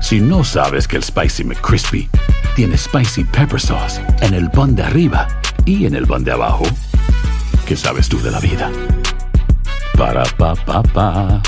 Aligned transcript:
Si 0.00 0.20
no 0.20 0.44
sabes 0.44 0.86
que 0.86 0.96
el 0.96 1.02
Spicy 1.02 1.44
McCrispy 1.44 2.08
tiene 2.54 2.76
Spicy 2.76 3.24
Pepper 3.24 3.60
Sauce 3.60 4.00
en 4.20 4.34
el 4.34 4.50
pan 4.50 4.74
de 4.76 4.82
arriba 4.82 5.26
y 5.64 5.86
en 5.86 5.94
el 5.94 6.06
pan 6.06 6.22
de 6.22 6.32
abajo, 6.32 6.64
¿qué 7.66 7.76
sabes 7.76 8.08
tú 8.08 8.20
de 8.22 8.30
la 8.30 8.38
vida? 8.38 8.70
Para, 9.96 10.24
pa, 10.24 10.54
pa, 10.54 10.82
pa. 10.82 11.42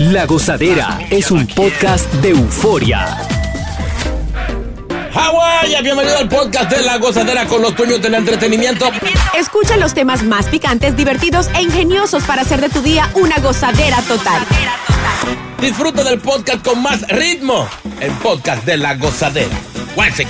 La 0.00 0.26
Gozadera 0.26 0.98
es 1.10 1.30
un 1.30 1.46
podcast 1.46 2.12
de 2.14 2.30
euforia. 2.30 3.18
Hawái, 5.12 5.82
bienvenido 5.82 6.18
al 6.18 6.28
podcast 6.28 6.70
de 6.70 6.82
La 6.82 6.98
Gozadera 6.98 7.46
con 7.46 7.62
los 7.62 7.76
dueños 7.76 8.00
del 8.00 8.14
entretenimiento. 8.14 8.90
Escucha 9.38 9.76
los 9.76 9.94
temas 9.94 10.22
más 10.22 10.46
picantes, 10.46 10.96
divertidos 10.96 11.48
e 11.54 11.62
ingeniosos 11.62 12.24
para 12.24 12.42
hacer 12.42 12.60
de 12.60 12.70
tu 12.70 12.80
día 12.80 13.10
una 13.14 13.36
gozadera 13.38 14.00
total. 14.02 14.42
Disfruta 15.60 16.02
del 16.04 16.18
podcast 16.20 16.64
con 16.64 16.82
más 16.82 17.06
ritmo. 17.08 17.66
El 18.00 18.10
podcast 18.12 18.64
de 18.64 18.76
La 18.78 18.94
Gozadera. 18.96 19.54
Once. 19.96 20.26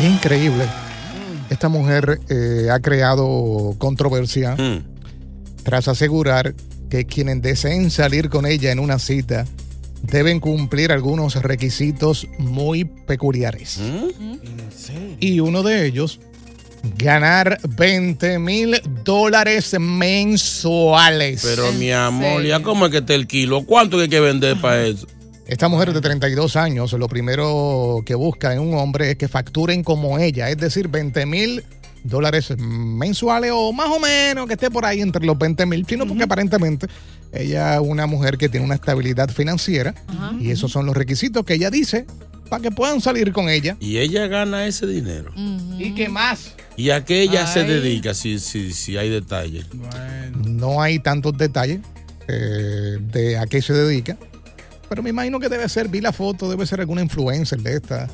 Increíble. 0.00 0.66
Esta 1.50 1.68
mujer 1.68 2.20
eh, 2.28 2.68
ha 2.70 2.78
creado 2.80 3.74
controversia 3.78 4.54
Mm. 4.56 4.84
tras 5.62 5.88
asegurar 5.88 6.54
que 6.90 7.04
quienes 7.06 7.40
deseen 7.42 7.90
salir 7.90 8.28
con 8.28 8.44
ella 8.46 8.70
en 8.70 8.78
una 8.80 8.98
cita 8.98 9.46
deben 10.02 10.38
cumplir 10.40 10.92
algunos 10.92 11.34
requisitos 11.36 12.28
muy 12.38 12.84
peculiares. 12.84 13.80
Y 15.20 15.40
uno 15.40 15.62
de 15.62 15.86
ellos, 15.86 16.20
ganar 16.96 17.58
20 17.76 18.38
mil 18.38 18.80
dólares 19.04 19.76
mensuales. 19.78 21.42
Pero 21.44 21.72
mi 21.72 21.92
amor, 21.92 22.42
¿ya 22.44 22.62
cómo 22.62 22.86
es 22.86 22.92
que 22.92 22.98
está 22.98 23.14
el 23.14 23.26
kilo? 23.26 23.64
¿Cuánto 23.64 23.98
hay 23.98 24.08
que 24.08 24.20
vender 24.20 24.60
para 24.60 24.86
eso? 24.86 25.06
Esta 25.46 25.68
mujer 25.68 25.94
de 25.94 26.00
32 26.00 26.56
años, 26.56 26.92
lo 26.92 27.08
primero 27.08 28.02
que 28.04 28.14
busca 28.14 28.52
en 28.52 28.60
un 28.60 28.74
hombre 28.74 29.12
es 29.12 29.16
que 29.16 29.28
facturen 29.28 29.82
como 29.82 30.18
ella, 30.18 30.50
es 30.50 30.58
decir, 30.58 30.88
20 30.88 31.24
mil 31.24 31.64
dólares 32.04 32.54
mensuales 32.58 33.50
o 33.54 33.72
más 33.72 33.88
o 33.88 33.98
menos 33.98 34.46
que 34.46 34.54
esté 34.54 34.70
por 34.70 34.84
ahí 34.84 35.00
entre 35.00 35.24
los 35.24 35.38
20 35.38 35.66
mil, 35.66 35.86
sino 35.86 36.06
porque 36.06 36.24
aparentemente 36.24 36.86
ella 37.32 37.76
es 37.76 37.80
una 37.80 38.06
mujer 38.06 38.38
que 38.38 38.48
tiene 38.48 38.64
una 38.64 38.74
estabilidad 38.74 39.30
financiera 39.30 39.94
y 40.40 40.50
esos 40.50 40.70
son 40.70 40.86
los 40.86 40.96
requisitos 40.96 41.44
que 41.44 41.54
ella 41.54 41.70
dice 41.70 42.06
para 42.48 42.62
que 42.62 42.70
puedan 42.70 43.00
salir 43.00 43.32
con 43.32 43.48
ella. 43.48 43.76
Y 43.80 43.98
ella 43.98 44.26
gana 44.26 44.66
ese 44.66 44.86
dinero. 44.86 45.32
¿Y 45.78 45.94
qué 45.94 46.08
más? 46.08 46.54
¿Y 46.76 46.90
a 46.90 47.04
qué 47.04 47.22
ella 47.22 47.46
se 47.46 47.64
dedica 47.64 48.14
si, 48.14 48.38
si, 48.38 48.72
si 48.72 48.96
hay 48.96 49.10
detalles? 49.10 49.66
No 50.46 50.80
hay 50.80 51.00
tantos 51.00 51.36
detalles 51.36 51.80
eh, 52.28 52.98
de 53.00 53.36
a 53.38 53.46
qué 53.46 53.60
se 53.60 53.72
dedica, 53.72 54.16
pero 54.88 55.02
me 55.02 55.10
imagino 55.10 55.40
que 55.40 55.48
debe 55.48 55.68
ser, 55.68 55.88
vi 55.88 56.00
la 56.00 56.12
foto, 56.12 56.48
debe 56.48 56.66
ser 56.66 56.80
alguna 56.80 57.02
influencer 57.02 57.60
de 57.60 57.74
esta. 57.76 58.08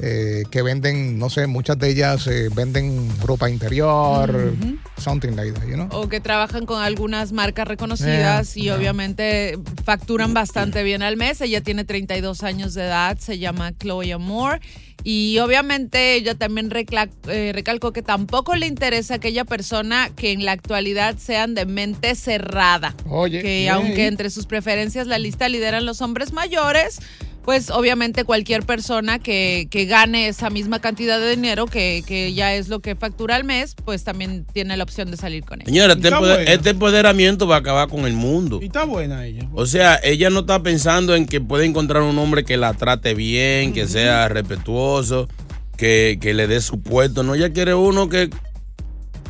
Eh, 0.00 0.42
que 0.50 0.62
venden, 0.62 1.18
no 1.18 1.30
sé, 1.30 1.46
muchas 1.46 1.78
de 1.78 1.90
ellas 1.90 2.26
eh, 2.26 2.48
venden 2.52 3.08
ropa 3.22 3.48
interior, 3.48 4.52
something 4.98 5.32
like 5.36 5.52
that, 5.52 5.66
you 5.66 5.74
know? 5.74 5.88
O 5.92 6.08
que 6.08 6.20
trabajan 6.20 6.66
con 6.66 6.82
algunas 6.82 7.32
marcas 7.32 7.68
reconocidas 7.68 8.56
y 8.56 8.70
obviamente 8.70 9.58
facturan 9.84 10.34
bastante 10.34 10.82
bien 10.82 11.02
al 11.02 11.16
mes. 11.16 11.40
Ella 11.40 11.60
tiene 11.60 11.84
32 11.84 12.42
años 12.42 12.74
de 12.74 12.84
edad, 12.84 13.18
se 13.18 13.38
llama 13.38 13.72
Chloe 13.72 14.16
Moore. 14.18 14.60
Y 15.06 15.38
obviamente 15.40 16.14
ella 16.14 16.34
también 16.34 16.70
eh, 16.72 17.52
recalcó 17.54 17.92
que 17.92 18.00
tampoco 18.00 18.56
le 18.56 18.66
interesa 18.66 19.16
aquella 19.16 19.44
persona 19.44 20.10
que 20.16 20.32
en 20.32 20.46
la 20.46 20.52
actualidad 20.52 21.18
sean 21.18 21.54
de 21.54 21.66
mente 21.66 22.14
cerrada. 22.14 22.94
Oye, 23.10 23.42
que 23.42 23.68
aunque 23.68 24.06
entre 24.06 24.30
sus 24.30 24.46
preferencias 24.46 25.06
la 25.06 25.18
lista 25.18 25.50
lideran 25.50 25.84
los 25.84 26.00
hombres 26.00 26.32
mayores, 26.32 27.00
pues 27.44 27.68
obviamente 27.70 28.24
cualquier 28.24 28.62
persona 28.64 29.18
que, 29.18 29.68
que 29.70 29.84
gane 29.84 30.28
esa 30.28 30.48
misma 30.48 30.80
cantidad 30.80 31.20
de 31.20 31.30
dinero, 31.30 31.66
que, 31.66 32.02
que 32.06 32.32
ya 32.32 32.54
es 32.54 32.68
lo 32.68 32.80
que 32.80 32.96
factura 32.96 33.36
al 33.36 33.44
mes, 33.44 33.74
pues 33.84 34.02
también 34.02 34.46
tiene 34.52 34.76
la 34.76 34.84
opción 34.84 35.10
de 35.10 35.16
salir 35.18 35.44
con 35.44 35.60
él. 35.60 35.66
Señora, 35.66 35.92
este, 35.92 36.08
empoder- 36.10 36.48
este 36.48 36.70
empoderamiento 36.70 37.46
va 37.46 37.56
a 37.56 37.58
acabar 37.58 37.88
con 37.88 38.06
el 38.06 38.14
mundo. 38.14 38.60
Y 38.62 38.66
está 38.66 38.84
buena 38.84 39.26
ella. 39.26 39.46
O 39.52 39.66
sea, 39.66 40.00
ella 40.02 40.30
no 40.30 40.40
está 40.40 40.62
pensando 40.62 41.14
en 41.14 41.26
que 41.26 41.40
puede 41.40 41.66
encontrar 41.66 42.02
un 42.02 42.18
hombre 42.18 42.44
que 42.44 42.56
la 42.56 42.72
trate 42.72 43.12
bien, 43.14 43.72
que 43.74 43.86
sea 43.86 44.28
respetuoso, 44.28 45.28
que, 45.76 46.18
que 46.20 46.32
le 46.32 46.46
dé 46.46 46.60
su 46.62 46.80
puesto. 46.80 47.22
No, 47.24 47.34
ella 47.34 47.52
quiere 47.52 47.74
uno 47.74 48.08
que, 48.08 48.30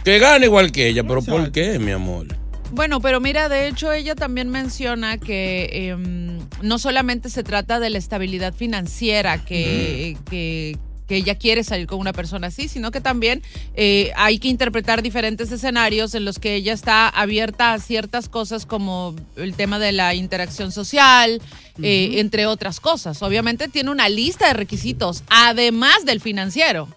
que 0.04 0.18
gane 0.20 0.46
igual 0.46 0.70
que 0.70 0.86
ella. 0.88 1.02
¿Pero 1.02 1.20
por 1.22 1.50
qué, 1.50 1.78
mi 1.80 1.90
amor? 1.90 2.26
Bueno, 2.74 3.00
pero 3.00 3.20
mira, 3.20 3.48
de 3.48 3.68
hecho 3.68 3.92
ella 3.92 4.16
también 4.16 4.50
menciona 4.50 5.18
que 5.18 5.68
em, 5.90 6.40
no 6.60 6.80
solamente 6.80 7.30
se 7.30 7.44
trata 7.44 7.78
de 7.78 7.88
la 7.88 7.98
estabilidad 7.98 8.52
financiera 8.52 9.44
que, 9.44 10.16
que, 10.28 10.76
que 11.06 11.14
ella 11.14 11.36
quiere 11.36 11.62
salir 11.62 11.86
con 11.86 12.00
una 12.00 12.12
persona 12.12 12.48
así, 12.48 12.66
sino 12.66 12.90
que 12.90 13.00
también 13.00 13.42
eh, 13.76 14.10
hay 14.16 14.40
que 14.40 14.48
interpretar 14.48 15.02
diferentes 15.02 15.52
escenarios 15.52 16.16
en 16.16 16.24
los 16.24 16.40
que 16.40 16.56
ella 16.56 16.72
está 16.72 17.08
abierta 17.08 17.74
a 17.74 17.78
ciertas 17.78 18.28
cosas 18.28 18.66
como 18.66 19.14
el 19.36 19.54
tema 19.54 19.78
de 19.78 19.92
la 19.92 20.14
interacción 20.16 20.72
social, 20.72 21.40
eh, 21.80 22.14
entre 22.18 22.46
otras 22.46 22.80
cosas. 22.80 23.22
Obviamente 23.22 23.68
tiene 23.68 23.92
una 23.92 24.08
lista 24.08 24.48
de 24.48 24.54
requisitos, 24.54 25.22
además 25.28 26.04
del 26.04 26.20
financiero. 26.20 26.88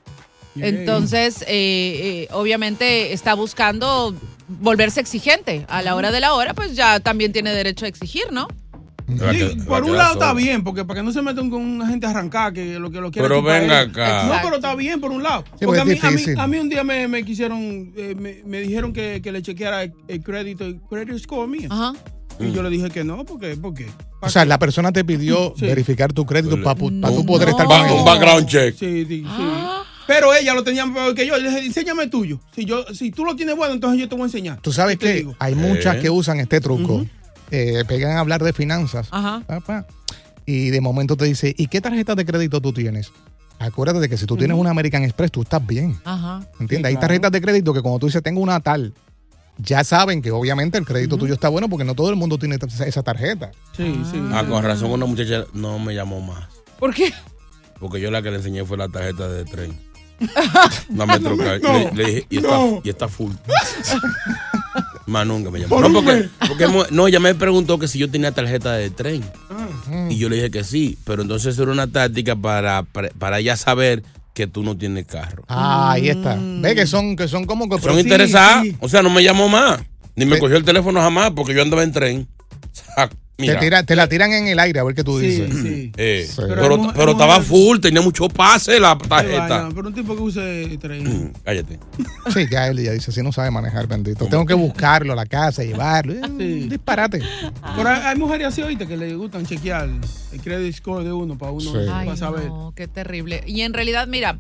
Entonces, 0.60 1.44
eh, 1.44 1.46
eh, 1.50 2.28
obviamente 2.32 3.14
está 3.14 3.36
buscando 3.36 4.16
volverse 4.48 5.00
exigente. 5.00 5.66
A 5.70 5.82
la 5.82 5.96
hora 5.96 6.12
de 6.12 6.20
la 6.20 6.34
hora, 6.34 6.54
pues 6.54 6.76
ya 6.76 7.00
también 7.00 7.32
tiene 7.34 7.52
derecho 7.54 7.86
a 7.86 7.88
exigir, 7.88 8.24
¿no? 8.32 8.48
Sí, 9.08 9.58
por 9.66 9.84
un 9.86 9.96
lado 9.96 10.14
está 10.14 10.34
bien, 10.34 10.66
porque 10.66 10.84
para 10.84 11.00
que 11.00 11.04
no 11.06 11.14
se 11.14 11.22
metan 11.22 11.50
con 11.50 11.62
una 11.62 11.88
gente 11.88 12.06
arrancada 12.06 12.52
que 12.52 12.78
lo 12.78 12.92
que 12.92 13.00
lo 13.00 13.10
quiere 13.10 13.26
Pero 13.26 13.42
venga 13.42 13.80
acá. 13.80 14.26
No, 14.26 14.34
pero 14.44 14.56
está 14.58 14.76
bien 14.76 15.00
por 15.00 15.12
un 15.12 15.24
lado. 15.24 15.46
Sí, 15.58 15.66
porque 15.66 15.80
porque 15.80 16.06
a 16.08 16.12
mí, 16.12 16.22
a, 16.24 16.28
mí, 16.28 16.40
a 16.42 16.48
mí 16.48 16.58
un 16.58 16.68
día 16.68 16.84
me, 16.84 17.08
me 17.08 17.24
quisieron, 17.24 17.94
eh, 17.96 18.16
me, 18.20 18.42
me 18.46 18.60
dijeron 18.60 18.92
que, 18.92 19.22
que 19.22 19.32
le 19.32 19.42
chequeara 19.42 19.84
el, 19.84 19.94
el 20.10 20.22
crédito, 20.22 20.66
el 20.66 20.82
credit 20.90 21.20
score 21.20 21.48
mío. 21.48 21.70
Ajá. 21.72 21.94
Y 22.40 22.52
yo 22.52 22.62
le 22.62 22.70
dije 22.70 22.90
que 22.90 23.04
no, 23.06 23.24
porque, 23.24 23.56
¿por 23.56 23.74
qué? 23.74 23.88
O 24.22 24.30
sea, 24.30 24.44
la 24.46 24.60
persona 24.60 24.92
te 24.92 25.06
pidió 25.06 25.54
Sí. 25.58 25.66
verificar 25.66 26.12
tu 26.12 26.26
crédito 26.26 26.62
para 26.62 26.76
tu 26.78 26.92
No. 26.92 27.26
poder 27.26 27.50
estar 27.50 27.66
con 27.66 27.90
un 27.90 28.04
background 28.06 28.46
check. 28.46 28.76
Sí, 28.78 29.06
sí, 29.08 29.24
sí. 29.24 29.44
Pero 30.08 30.34
ella 30.34 30.54
lo 30.54 30.64
tenía 30.64 30.86
peor 30.92 31.14
que 31.14 31.28
yo. 31.28 31.38
Le 31.38 31.50
dije, 31.50 31.66
enséñame 31.66 32.04
el 32.04 32.10
tuyo. 32.10 32.40
Si, 32.56 32.66
yo, 32.66 32.86
si 32.94 33.12
tú 33.12 33.26
lo 33.26 33.36
tienes 33.36 33.56
bueno, 33.58 33.74
entonces 33.74 34.00
yo 34.00 34.08
te 34.08 34.16
voy 34.16 34.24
a 34.24 34.26
enseñar. 34.28 34.60
Tú 34.62 34.72
sabes 34.72 34.98
que 34.98 35.14
digo. 35.14 35.36
hay 35.40 35.54
muchas 35.56 35.98
Eh. 35.98 36.00
que 36.02 36.10
usan 36.10 36.40
este 36.40 36.62
truco. 36.62 37.06
Eh, 37.52 37.84
pegan 37.88 38.18
a 38.18 38.20
hablar 38.20 38.44
de 38.44 38.54
finanzas. 38.54 39.08
Ajá. 39.12 39.42
papá, 39.46 39.86
y 40.46 40.70
de 40.70 40.80
momento 40.82 41.16
te 41.18 41.26
dice, 41.26 41.54
¿y 41.58 41.68
qué 41.68 41.82
tarjeta 41.82 42.16
de 42.16 42.26
crédito 42.26 42.62
tú 42.62 42.72
tienes? 42.74 43.12
Acuérdate 43.60 44.00
de 44.00 44.08
que 44.10 44.18
si 44.18 44.26
tú 44.26 44.38
tienes 44.38 44.56
una 44.58 44.70
American 44.70 45.04
Express, 45.04 45.32
tú 45.32 45.42
estás 45.42 45.66
bien. 45.66 45.98
Ajá. 46.06 46.42
¿Entiendes? 46.60 46.90
Hay 46.90 46.98
tarjetas 46.98 47.32
de 47.32 47.42
crédito 47.42 47.74
que 47.74 47.82
cuando 47.82 48.00
tú 48.00 48.06
dices, 48.06 48.22
tengo 48.24 48.40
una 48.40 48.60
tal, 48.60 48.94
ya 49.58 49.84
saben 49.84 50.22
que 50.22 50.32
obviamente 50.32 50.78
el 50.78 50.86
crédito 50.86 51.18
tuyo 51.18 51.34
está 51.34 51.50
bueno 51.50 51.68
porque 51.68 51.84
no 51.84 51.96
todo 51.96 52.10
el 52.12 52.16
mundo 52.16 52.38
tiene 52.38 52.58
esa- 52.82 53.02
tarjeta. 53.04 53.52
Sí, 53.76 54.00
sí. 54.12 54.22
Ah, 54.32 54.46
con 54.48 54.64
razón 54.64 54.92
una 54.92 55.06
muchacha 55.06 55.46
no 55.54 55.80
me 55.80 55.96
llamó 55.96 56.22
más. 56.22 56.48
¿Por 56.80 56.94
qué? 56.94 57.12
Porque 57.80 58.00
yo 58.00 58.12
la 58.12 58.22
que 58.22 58.30
le 58.30 58.38
enseñé 58.38 58.64
fue 58.64 58.78
la 58.78 58.88
tarjeta 58.90 59.28
de 59.28 59.46
tren. 59.46 59.78
Una 60.90 61.06
Metrocard. 61.06 61.62
No, 61.62 61.74
le, 61.74 61.92
le 61.94 62.06
dije, 62.06 62.28
y 62.30 62.38
está, 62.38 62.50
no. 62.50 62.82
y 62.84 62.90
está 62.90 63.08
full. 63.08 63.34
Más 65.06 65.26
nunca 65.26 65.50
me 65.50 65.60
llamó. 65.60 65.76
Por 65.76 65.90
No, 65.90 66.04
porque, 66.48 66.68
no, 66.92 67.08
ella 67.08 67.20
me 67.20 67.34
preguntó 67.34 67.80
que 67.80 67.88
si 67.88 67.98
yo 67.98 68.10
tenía 68.10 68.32
tarjeta 68.32 68.74
de 68.74 68.90
tren. 68.90 69.24
Y 70.10 70.18
yo 70.18 70.30
le 70.30 70.36
dije 70.36 70.52
que 70.52 70.64
sí. 70.64 70.98
Pero 71.06 71.22
entonces 71.22 71.58
era 71.58 71.72
una 71.72 71.88
táctica 71.88 72.36
para, 72.36 72.84
para, 72.84 73.10
para 73.10 73.40
ella 73.40 73.56
saber 73.56 74.04
que 74.34 74.48
tú 74.48 74.64
no 74.64 74.78
tienes 74.78 75.06
carro. 75.06 75.44
Ah, 75.48 75.94
ahí 75.94 76.10
está. 76.10 76.38
Ve 76.40 76.76
que 76.76 76.86
son, 76.86 77.16
que 77.16 77.28
son 77.28 77.46
como 77.46 77.70
que... 77.70 77.80
Son 77.82 77.96
sí, 77.96 78.02
interesadas. 78.02 78.64
sí. 78.64 78.76
O 78.80 78.90
sea, 78.90 79.02
no 79.02 79.10
me 79.10 79.24
llamó 79.24 79.50
más. 79.50 79.80
Ni 80.16 80.26
me 80.26 80.40
cogió 80.40 80.58
el 80.58 80.64
teléfono 80.66 81.00
jamás 81.00 81.32
porque 81.32 81.54
yo 81.54 81.62
andaba 81.62 81.84
en 81.84 81.92
tren. 81.92 82.28
Te, 83.38 83.56
tira- 83.58 83.84
te 83.84 83.96
la 83.96 84.08
tiran 84.10 84.34
en 84.34 84.48
el 84.48 84.58
aire 84.58 84.80
a 84.80 84.84
ver 84.84 84.96
qué 84.96 85.04
tú 85.04 85.20
Sí, 85.20 85.28
dices. 85.28 85.50
sí. 85.62 85.92
eh, 85.96 86.28
Sí. 86.28 86.42
pero, 86.48 87.12
estaba 87.12 87.40
full, 87.42 87.80
tenía 87.80 88.02
mucho 88.02 88.28
pase 88.30 88.80
la 88.80 88.98
tarjeta. 88.98 89.48
vaina, 89.48 89.70
Pero 89.76 89.88
un 89.90 89.94
tipo 89.94 90.16
que 90.16 90.22
use 90.24 90.78
tren. 90.82 91.04
Mm, 91.04 91.34
Cállate. 91.44 91.80
Sí, 92.34 92.46
ya 92.52 92.68
él 92.68 92.84
ya 92.84 92.92
dice, 92.92 93.12
si 93.12 93.22
no 93.22 93.32
sabe 93.32 93.52
manejar, 93.52 93.88
bendito. 93.88 94.26
Tengo 94.26 94.46
que 94.46 94.54
buscarlo 94.56 95.14
a 95.14 95.16
la 95.16 95.26
casa, 95.28 95.64
llevarlo. 95.64 96.14
Sí. 96.38 96.68
disparate. 96.68 97.22
Pero 97.76 97.90
hay, 97.90 98.02
hay 98.02 98.16
mujeres 98.18 98.48
así 98.48 98.62
ahorita 98.62 98.86
que 98.88 98.98
le 98.98 99.16
gustan 99.16 99.46
chequear 99.46 99.88
el 100.34 100.42
credit 100.42 100.74
score 100.76 101.04
de 101.04 101.14
uno 101.14 101.38
para 101.38 101.52
uno 101.52 101.72
Sí. 101.72 101.78
para 101.88 102.00
Ay, 102.12 102.18
saber. 102.18 102.46
no, 102.48 102.74
qué 102.76 102.88
terrible. 102.88 103.44
Y 103.46 103.62
en 103.62 103.74
realidad, 103.74 104.08
mira, 104.08 104.40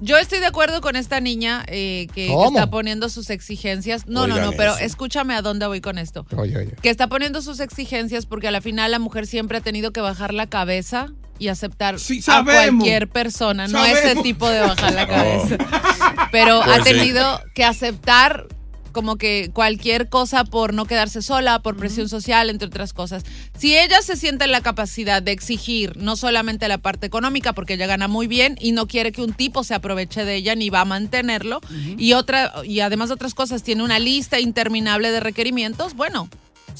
yo 0.00 0.16
estoy 0.18 0.40
de 0.40 0.46
acuerdo 0.46 0.80
con 0.80 0.96
esta 0.96 1.20
niña 1.20 1.62
eh, 1.68 2.08
que, 2.14 2.32
está 2.46 2.70
poniendo 2.70 3.08
sus 3.10 3.28
exigencias. 3.30 4.06
No, 4.06 4.26
no, 4.26 4.34
Oigan 4.34 4.50
no, 4.50 4.56
pero 4.56 4.72
eso. 4.76 4.84
escúchame 4.84 5.34
a 5.34 5.42
dónde 5.42 5.66
voy 5.66 5.80
con 5.80 5.98
esto. 5.98 6.26
Oye, 6.36 6.56
oye. 6.56 6.72
Que 6.82 6.90
está 6.90 7.06
poniendo 7.08 7.42
sus 7.42 7.60
exigencias 7.60 8.26
porque 8.30 8.48
a 8.48 8.50
la 8.50 8.62
final 8.62 8.90
la 8.92 8.98
mujer 8.98 9.26
siempre 9.26 9.58
ha 9.58 9.60
tenido 9.60 9.90
que 9.92 10.00
bajar 10.00 10.32
la 10.32 10.46
cabeza 10.46 11.08
y 11.38 11.48
aceptar 11.48 11.98
Sí, 11.98 12.20
a 12.20 12.22
sabemos. 12.22 12.84
cualquier 12.84 13.08
persona, 13.08 13.66
no 13.68 13.84
ese 13.84 13.96
Sabemos. 14.02 14.24
tipo 14.24 14.48
de 14.48 14.60
bajar 14.60 14.92
la 14.94 15.06
cabeza. 15.08 15.56
Pero 16.32 16.62
Pues 16.64 16.78
ha 16.78 16.84
sí. 16.84 16.92
tenido 16.92 17.40
que 17.54 17.64
aceptar 17.64 18.46
como 18.92 19.16
que 19.16 19.50
cualquier 19.52 20.08
cosa 20.08 20.42
por 20.44 20.74
no 20.74 20.84
quedarse 20.84 21.22
sola, 21.22 21.60
por 21.62 21.76
presión 21.76 22.08
social, 22.08 22.50
entre 22.50 22.66
otras 22.66 22.92
cosas. 22.92 23.22
Si 23.56 23.76
ella 23.78 24.02
se 24.02 24.16
siente 24.16 24.44
en 24.46 24.50
la 24.50 24.62
capacidad 24.62 25.22
de 25.22 25.30
exigir 25.30 25.96
no 25.96 26.16
solamente 26.16 26.66
la 26.66 26.78
parte 26.78 27.06
económica, 27.06 27.52
porque 27.52 27.74
ella 27.74 27.86
gana 27.86 28.08
muy 28.08 28.26
bien 28.26 28.56
y 28.60 28.72
no 28.72 28.88
quiere 28.88 29.12
que 29.12 29.22
un 29.22 29.32
tipo 29.32 29.62
se 29.62 29.74
aproveche 29.74 30.24
de 30.24 30.34
ella 30.34 30.56
ni 30.56 30.70
va 30.70 30.80
a 30.80 30.84
mantenerlo, 30.84 31.60
y 31.98 32.14
otra 32.14 32.52
y 32.64 32.80
además 32.80 33.10
de 33.10 33.14
otras 33.14 33.32
cosas 33.34 33.62
tiene 33.62 33.84
una 33.84 34.00
lista 34.00 34.40
interminable 34.40 35.12
de 35.12 35.20
requerimientos, 35.20 35.94
bueno, 35.94 36.28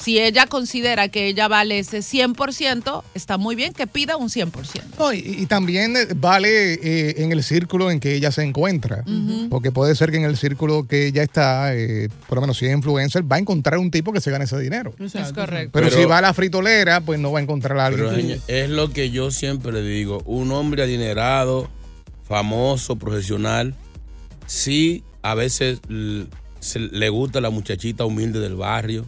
si 0.03 0.19
ella 0.19 0.47
considera 0.47 1.09
que 1.09 1.27
ella 1.27 1.47
vale 1.47 1.79
ese 1.79 1.99
100%, 1.99 3.03
está 3.13 3.37
muy 3.37 3.55
bien 3.55 3.73
que 3.73 3.85
pida 3.87 4.17
un 4.17 4.29
100%. 4.29 4.51
No, 4.97 5.13
y, 5.13 5.19
y 5.19 5.45
también 5.45 5.95
eh, 5.95 6.07
vale 6.15 6.73
eh, 6.73 7.15
en 7.23 7.31
el 7.31 7.43
círculo 7.43 7.91
en 7.91 7.99
que 7.99 8.15
ella 8.15 8.31
se 8.31 8.43
encuentra. 8.43 9.03
Porque 9.49 9.71
puede 9.71 9.95
ser 9.95 10.11
que 10.11 10.17
en 10.17 10.25
el 10.25 10.37
círculo 10.37 10.87
que 10.87 11.07
ella 11.07 11.23
está, 11.23 11.75
eh, 11.75 12.09
por 12.27 12.37
lo 12.37 12.41
menos 12.41 12.57
si 12.57 12.65
es 12.65 12.73
influencer, 12.73 13.29
va 13.29 13.35
a 13.35 13.39
encontrar 13.39 13.77
un 13.79 13.91
tipo 13.91 14.11
que 14.11 14.21
se 14.21 14.31
gane 14.31 14.45
ese 14.45 14.57
dinero. 14.59 14.93
Exacto. 14.99 15.27
Es 15.27 15.33
correcto. 15.33 15.69
Pero, 15.73 15.87
Pero- 15.89 16.01
si 16.01 16.05
va 16.05 16.17
a 16.17 16.21
la 16.21 16.33
fritolera, 16.33 17.01
pues 17.01 17.19
no 17.19 17.31
va 17.31 17.39
a 17.39 17.41
encontrar 17.43 17.77
a 17.77 17.85
alguien. 17.85 18.09
Pero 18.09 18.45
que- 18.47 18.63
es 18.63 18.69
lo 18.69 18.89
que 18.91 19.11
yo 19.11 19.31
siempre 19.31 19.81
digo. 19.81 20.21
Un 20.25 20.51
hombre 20.51 20.83
adinerado, 20.83 21.69
famoso, 22.27 22.95
profesional, 22.95 23.75
sí 24.47 25.03
a 25.21 25.35
veces 25.35 25.79
se- 26.61 26.79
le 26.79 27.09
gusta 27.09 27.41
la 27.41 27.49
muchachita 27.49 28.05
humilde 28.05 28.39
del 28.39 28.55
barrio, 28.55 29.05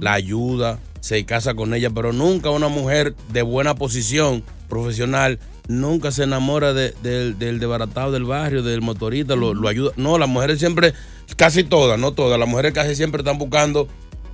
la 0.00 0.14
ayuda, 0.14 0.78
se 1.00 1.24
casa 1.26 1.52
con 1.54 1.74
ella, 1.74 1.90
pero 1.90 2.12
nunca 2.14 2.48
una 2.50 2.68
mujer 2.68 3.14
de 3.32 3.42
buena 3.42 3.74
posición 3.74 4.42
profesional 4.68 5.38
nunca 5.68 6.10
se 6.10 6.22
enamora 6.24 6.72
de- 6.72 6.94
del, 7.02 7.38
del 7.38 7.58
desbaratado 7.60 8.10
del 8.12 8.24
barrio, 8.24 8.62
del 8.62 8.80
motorista, 8.82 9.36
lo, 9.36 9.52
lo 9.54 9.68
ayuda. 9.68 9.92
No, 9.96 10.16
las 10.18 10.28
mujeres 10.28 10.58
siempre, 10.58 10.92
casi 11.36 11.62
todas, 11.64 11.98
no 11.98 12.12
todas, 12.12 12.38
las 12.38 12.48
mujeres 12.48 12.72
casi 12.72 12.94
siempre 12.96 13.20
están 13.20 13.38
buscando 13.38 13.86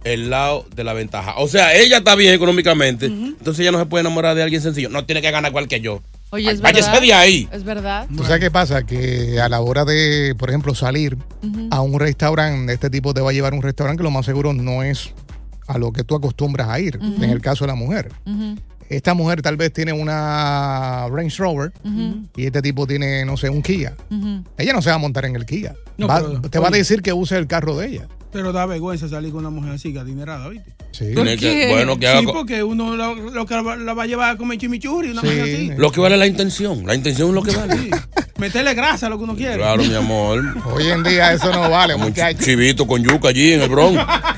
el 0.04 0.30
lado 0.30 0.64
de 0.74 0.84
la 0.84 0.92
ventaja. 0.94 1.34
O 1.38 1.48
sea, 1.48 1.74
ella 1.74 1.98
está 1.98 2.14
bien 2.14 2.32
económicamente, 2.32 3.06
entonces 3.06 3.60
ella 3.60 3.72
no 3.72 3.78
se 3.78 3.86
puede 3.86 4.00
enamorar 4.02 4.34
de 4.36 4.42
alguien 4.42 4.62
sencillo. 4.62 4.88
No 4.88 5.04
tiene 5.04 5.20
que 5.20 5.30
ganar 5.30 5.50
igual 5.50 5.68
que 5.68 5.80
yo. 5.80 6.00
Oye, 6.30 6.50
es 6.50 6.60
Váyase 6.60 6.90
verdad. 6.90 7.00
de 7.02 7.12
ahí. 7.14 7.48
Es 7.52 7.64
verdad. 7.64 8.06
¿Tú 8.14 8.22
sabes 8.22 8.40
qué 8.40 8.50
pasa? 8.50 8.84
Que 8.84 9.40
a 9.40 9.48
la 9.48 9.60
hora 9.60 9.84
de, 9.84 10.34
por 10.38 10.50
ejemplo, 10.50 10.74
salir 10.74 11.16
a 11.70 11.80
un 11.80 11.98
restaurante, 11.98 12.72
este 12.72 12.90
tipo 12.90 13.14
te 13.14 13.20
va 13.20 13.30
a 13.30 13.32
llevar 13.32 13.52
a 13.54 13.56
un 13.56 13.62
restaurante 13.62 13.98
que 14.00 14.04
lo 14.04 14.10
más 14.10 14.26
seguro 14.26 14.52
no 14.52 14.82
es 14.82 15.12
a 15.66 15.78
lo 15.78 15.92
que 15.92 16.04
tú 16.04 16.14
acostumbras 16.14 16.68
a 16.68 16.80
ir, 16.80 16.98
en 17.02 17.24
el 17.24 17.40
caso 17.40 17.64
de 17.64 17.68
la 17.68 17.74
mujer. 17.74 18.10
Ujú, 18.26 18.56
Esta 18.88 19.12
mujer 19.14 19.42
tal 19.42 19.56
vez 19.56 19.72
tiene 19.72 19.92
una 19.92 21.06
Range 21.10 21.36
Rover 21.38 21.72
y 22.36 22.46
este 22.46 22.62
tipo 22.62 22.86
tiene, 22.86 23.24
no 23.24 23.36
sé, 23.36 23.50
un 23.50 23.62
Kia. 23.62 23.94
Ella 24.56 24.72
no 24.72 24.80
se 24.82 24.90
va 24.90 24.96
a 24.96 24.98
montar 24.98 25.24
en 25.26 25.36
el 25.36 25.44
Kia. 25.44 25.74
No, 25.98 26.06
Va- 26.06 26.20
pero, 26.20 26.40
te 26.42 26.58
va 26.58 26.68
a 26.68 26.70
decir 26.70 27.02
que 27.02 27.12
use 27.12 27.36
el 27.36 27.46
carro 27.46 27.76
de 27.76 27.88
ella. 27.88 28.08
Pero 28.30 28.52
da 28.52 28.66
vergüenza 28.66 29.08
salir 29.08 29.30
con 29.32 29.40
una 29.40 29.50
mujer 29.50 29.72
así, 29.72 29.90
que 29.92 29.98
adinerada, 30.00 30.46
¿oíste? 30.48 30.70
Sí. 30.92 31.04
¿Por 31.14 31.24
Tiene 31.24 31.36
que- 31.38 31.50
qué? 31.66 31.68
bueno, 31.72 31.98
que 31.98 32.06
haga 32.08 32.20
Sí, 32.20 32.26
porque 32.26 32.62
uno 32.62 32.94
lo, 32.94 33.14
lo 33.30 33.46
que 33.46 33.54
la, 33.54 33.62
va 33.94 34.02
a 34.02 34.06
llevar 34.06 34.30
a 34.34 34.36
comer 34.36 34.58
chimichurri, 34.58 35.10
una 35.10 35.22
Sí. 35.22 35.26
mujer 35.28 35.42
así. 35.42 35.70
lo 35.76 35.90
que 35.90 36.00
vale 36.00 36.14
es 36.16 36.18
la 36.18 36.26
intención. 36.26 36.86
La 36.86 36.94
intención 36.94 37.28
es 37.30 37.34
lo 37.34 37.42
que 37.42 37.56
vale. 37.56 37.76
Sí. 37.78 37.90
Meterle 38.38 38.74
grasa 38.74 39.06
a 39.06 39.10
lo 39.10 39.16
que 39.18 39.24
uno 39.24 39.34
quiere. 39.34 39.56
Claro, 39.56 39.82
mi 39.82 39.94
amor. 39.94 40.44
Hoy 40.66 40.86
en 40.88 41.02
día 41.02 41.32
eso 41.32 41.50
no 41.52 41.70
vale, 41.70 41.96
muchachos. 41.96 42.44
chivito 42.44 42.86
con 42.86 43.02
yuca 43.02 43.28
allí 43.28 43.52
en 43.54 43.62
el 43.62 43.68
Bronx. 43.70 43.98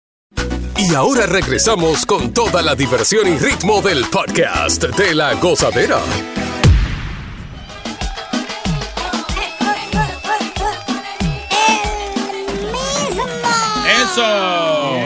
Y 0.77 0.95
ahora 0.95 1.25
regresamos 1.27 2.05
con 2.05 2.33
toda 2.33 2.61
la 2.61 2.75
diversión 2.75 3.27
y 3.27 3.37
ritmo 3.37 3.81
del 3.81 4.03
podcast 4.05 4.83
de 4.83 5.13
la 5.13 5.35
gozadera. 5.35 5.99
Eso. 14.03 14.97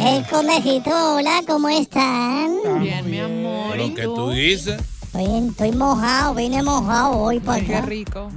El 0.00 0.24
conejito, 0.26 0.90
hola, 1.16 1.42
¿cómo 1.46 1.68
están? 1.68 2.80
Bien, 2.80 3.10
mi 3.10 3.20
amor. 3.20 3.76
Lo 3.76 3.84
¿y 3.84 3.94
que 3.94 4.02
tú 4.04 4.30
dices. 4.30 4.80
Estoy, 5.16 5.48
estoy 5.48 5.72
mojado, 5.72 6.34
vine 6.34 6.60
mojado 6.64 7.16
hoy 7.18 7.38
para 7.38 7.58
Ay, 7.58 7.66
qué 7.66 7.76
acá. 7.76 7.86
rico. 7.86 8.28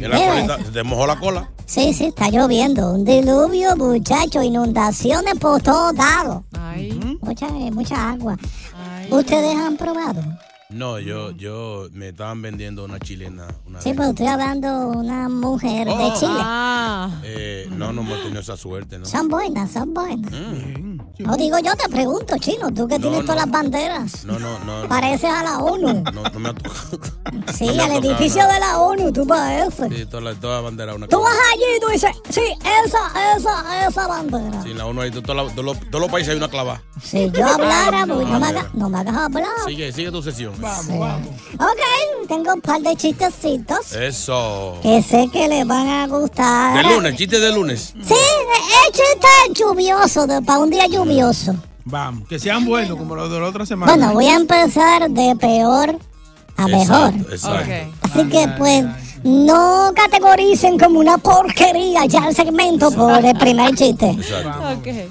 La 0.00 0.56
se 0.64 0.70
te 0.72 0.82
mojó 0.82 1.06
la 1.06 1.18
cola. 1.18 1.50
Sí, 1.66 1.92
sí, 1.92 2.06
está 2.06 2.30
lloviendo. 2.30 2.94
Un 2.94 3.04
diluvio, 3.04 3.76
muchachos, 3.76 4.42
inundaciones 4.42 5.34
por 5.38 5.60
todos 5.60 5.94
lados. 5.94 6.44
Ay, 6.58 7.18
Mucha, 7.20 7.48
mucha 7.48 8.10
agua. 8.12 8.38
ay. 8.74 9.08
¿Ustedes 9.12 9.54
han 9.54 9.76
probado? 9.76 10.22
No, 10.70 10.98
yo, 10.98 11.30
yo 11.32 11.88
me 11.92 12.08
estaban 12.08 12.40
vendiendo 12.40 12.84
una 12.86 12.98
chilena. 13.00 13.46
Una 13.66 13.80
Sí, 13.82 13.90
vez. 13.90 13.98
pero 13.98 14.08
estoy 14.10 14.26
hablando 14.28 14.90
de 14.90 14.96
una 14.98 15.28
mujer 15.28 15.86
de 15.88 15.92
Oh. 15.94 16.14
Chile. 16.18 16.32
Ah, 16.40 17.10
Eh, 17.22 17.68
no, 17.70 17.92
no 17.92 18.00
hemos 18.00 18.22
tenido 18.22 18.40
esa 18.40 18.56
suerte, 18.56 18.98
¿no? 18.98 19.04
Son 19.04 19.28
buenas, 19.28 19.70
son 19.72 19.92
buenas. 19.92 20.30
Mm. 20.32 20.97
No 21.18 21.36
digo 21.36 21.58
yo, 21.58 21.74
te 21.74 21.88
pregunto, 21.88 22.36
chino, 22.38 22.68
tú 22.72 22.86
que 22.86 22.96
No, 22.98 23.02
tienes 23.02 23.18
no. 23.20 23.24
todas 23.24 23.36
las 23.36 23.50
banderas. 23.50 24.24
No, 24.24 24.38
no, 24.38 24.58
no. 24.60 24.82
no. 24.82 24.88
Pareces 24.88 25.30
a 25.30 25.42
la 25.42 25.58
ONU. 25.58 26.02
No, 26.12 26.22
no 26.22 26.38
me 26.38 26.48
ha 26.50 26.54
tocado. 26.54 27.00
Sí, 27.56 27.66
no 27.74 27.82
al 27.82 27.92
edificio 28.04 28.42
nada. 28.42 28.54
de 28.54 28.60
la 28.60 28.78
ONU, 28.78 29.12
tú 29.12 29.26
pareces. 29.26 29.88
Sí, 29.94 30.06
toda 30.06 30.22
la, 30.22 30.34
toda 30.34 30.56
la 30.56 30.60
bandera 30.62 30.94
una 30.94 31.08
Tú 31.08 31.18
cosa. 31.18 31.30
vas 31.30 31.38
allí 31.54 31.64
y 31.76 31.80
tú 31.80 31.86
dices, 31.88 32.10
sí, 32.30 32.42
esa, 32.84 33.36
esa, 33.36 33.88
esa 33.88 34.06
bandera. 34.06 34.62
Sí, 34.62 34.74
la 34.74 34.86
uno 34.86 35.00
ahí, 35.02 35.10
todos 35.10 35.36
los- 35.56 36.08
países 36.10 36.30
hay 36.30 36.36
una 36.36 36.48
clavada. 36.48 36.82
Si 37.02 37.30
yo 37.32 37.46
hablara, 37.46 38.06
pues 38.06 38.26
no 38.28 38.38
me 38.40 38.46
hagas, 38.46 38.74
no 38.74 38.88
me 38.88 38.98
hagas 38.98 39.16
hablar. 39.16 39.44
Sigue, 39.66 39.92
sigue 39.92 40.10
tu 40.10 40.22
sesión. 40.22 40.54
Vamos, 40.60 40.98
vamos. 40.98 41.28
Ok, 41.54 42.26
tengo 42.28 42.54
un 42.54 42.60
par 42.60 42.80
de 42.80 42.96
chistecitos 42.96 43.92
Eso. 43.92 44.78
que 44.82 45.02
sé 45.02 45.28
que 45.32 45.48
les 45.48 45.66
van 45.66 45.86
a 45.88 46.06
gustar. 46.06 46.76
De 46.76 46.94
lunes, 46.94 47.16
chiste 47.16 47.40
de 47.40 47.52
lunes. 47.52 47.92
Sí, 48.02 48.14
es 48.14 48.92
chiste 48.92 49.28
lluvioso, 49.54 50.26
de- 50.26 50.40
para 50.42 50.60
un 50.60 50.70
día 50.70 50.84
lluvioso. 50.86 50.97
Vamos, 51.84 52.28
que 52.28 52.38
sean 52.38 52.64
buenos 52.64 52.98
como 52.98 53.14
los 53.14 53.30
de 53.30 53.40
la 53.40 53.46
otra 53.46 53.64
semana. 53.64 53.92
Bueno, 53.92 54.12
voy 54.12 54.26
a 54.26 54.34
empezar 54.34 55.10
de 55.10 55.34
peor 55.36 55.98
a 56.56 56.66
mejor. 56.66 57.14
Exacto, 57.14 57.32
exacto. 57.32 57.96
Así 58.02 58.28
que 58.28 58.48
pues 58.58 58.84
no 59.24 59.92
categoricen 59.94 60.78
como 60.78 61.00
una 61.00 61.18
porquería 61.18 62.04
ya 62.06 62.28
el 62.28 62.34
segmento 62.34 62.90
por 62.90 63.24
el 63.24 63.36
primer 63.38 63.74
chiste. 63.74 64.16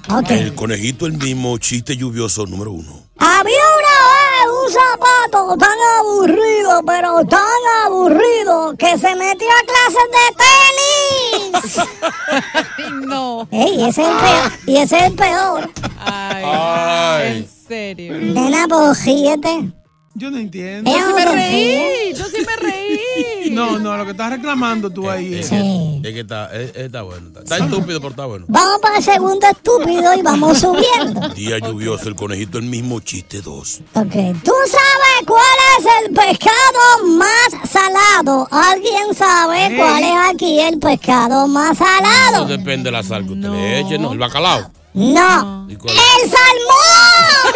Ok. 0.10 0.30
El 0.32 0.56
conejito 0.56 1.06
el 1.06 1.14
mismo 1.14 1.58
chiste 1.58 1.98
lluvioso 1.98 2.46
número 2.46 2.72
uno. 2.72 3.08
Había 3.18 3.64
una 3.80 3.98
vez 4.14 4.48
un 4.64 4.72
zapato 4.72 5.58
tan 5.58 5.78
aburrido, 6.00 6.84
pero 6.86 7.26
tan 7.26 7.42
aburrido, 7.86 8.76
que 8.78 8.98
se 8.98 9.16
metió 9.16 9.48
a 9.48 9.66
clases 9.66 10.08
de 10.12 10.36
tenis. 10.38 10.87
no. 13.06 13.48
Ey, 13.52 13.84
ese 13.88 14.02
es 14.02 14.08
el 14.08 14.16
peor. 14.18 14.52
Y 14.66 14.78
ese 14.78 14.98
es 14.98 15.04
el 15.04 15.14
peor. 15.14 15.70
Ay, 16.00 17.38
en 17.38 17.50
serio. 17.68 18.14
Nena, 18.18 18.68
pues 18.68 19.04
ríete. 19.06 19.72
Yo 20.16 20.32
no 20.32 20.38
entiendo. 20.40 20.90
Yo 20.90 20.98
sí 20.98 21.14
me 21.14 21.26
reí, 21.26 22.14
yo 22.16 22.26
sí 22.26 22.38
me 22.44 22.56
reí. 22.56 23.52
No, 23.52 23.78
no, 23.78 23.96
lo 23.98 24.04
que 24.04 24.12
estás 24.12 24.32
reclamando 24.32 24.90
tú 24.90 25.08
ahí 25.12 25.36
es. 25.36 25.48
Sí. 25.48 26.02
Es 26.04 26.12
que 26.14 26.22
está, 26.22 26.52
es- 26.60 26.76
está 26.76 27.04
bueno. 27.04 27.28
Está, 27.28 27.42
está 27.42 27.58
estúpido, 27.58 28.00
pero 28.00 28.10
está 28.10 28.26
bueno. 28.26 28.46
Vamos 28.48 28.80
para 28.82 28.98
el 28.98 29.04
segundo 29.04 29.46
estúpido 29.46 30.16
y 30.16 30.22
vamos 30.24 30.58
subiendo. 30.60 31.30
Día 31.36 31.60
lluvioso, 31.60 32.10
el 32.10 32.16
conejito 32.16 32.58
el 32.58 32.64
mismo 32.64 33.00
chiste 33.00 33.42
dos. 33.42 33.82
Ok, 33.94 34.12
¿tú 34.44 34.54
sabes 34.66 35.28
cuál 35.28 35.44
es 35.80 35.86
el 36.06 36.14
pescado 36.14 37.04
más 37.06 37.70
salado? 37.70 38.48
¿Alguien 38.52 39.14
sabe 39.16 39.76
cuál 39.78 40.04
es 40.04 40.16
aquí 40.34 40.60
el 40.60 40.80
pescado 40.80 41.48
más 41.48 41.72
Eso 41.74 41.86
salado? 41.86 42.46
depende 42.46 42.86
de 42.86 42.92
la 42.92 43.04
sal 43.04 43.26
que 43.26 43.34
usted 43.34 43.50
le 43.50 43.80
eche, 43.80 43.98
¿no? 43.98 44.12
El 44.12 44.18
bacalao. 44.20 44.72
No, 44.94 45.68
¿Y 45.70 45.76
cuál 45.76 45.96
el 45.96 46.30
salmón. 46.30 47.54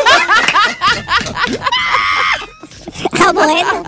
ah, 3.20 3.32
bueno. 3.34 3.84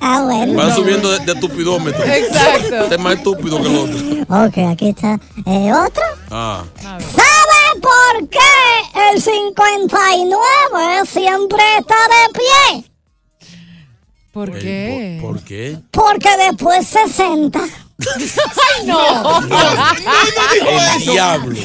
Ah, 0.00 0.22
bueno. 0.24 0.54
Van 0.54 0.74
subiendo 0.74 1.10
de, 1.10 1.18
de 1.24 1.32
estupidómetro. 1.32 2.04
Exacto. 2.04 2.74
Este 2.82 2.94
es 2.96 3.00
más 3.00 3.14
estúpido 3.14 3.60
que 3.62 3.68
el 3.68 3.76
otro. 3.76 4.46
Ok, 4.46 4.58
aquí 4.72 4.88
está. 4.88 5.18
Eh, 5.46 5.72
¿Otro? 5.72 6.02
Ah. 6.30 6.64
¿Sabe 6.82 7.80
por 7.80 8.28
qué 8.28 8.38
el 9.12 9.22
59 9.22 11.06
siempre 11.06 11.62
está 11.78 11.94
de 11.94 12.32
pie? 12.32 12.90
¿Por 14.46 14.58
qué? 14.58 15.18
¿Por 15.20 15.40
qué? 15.42 15.78
Porque 15.90 16.28
después 16.48 16.86
60. 16.86 17.60
¡Ay, 17.60 18.86
no! 18.86 19.40
El 20.96 21.00
diablo. 21.06 21.56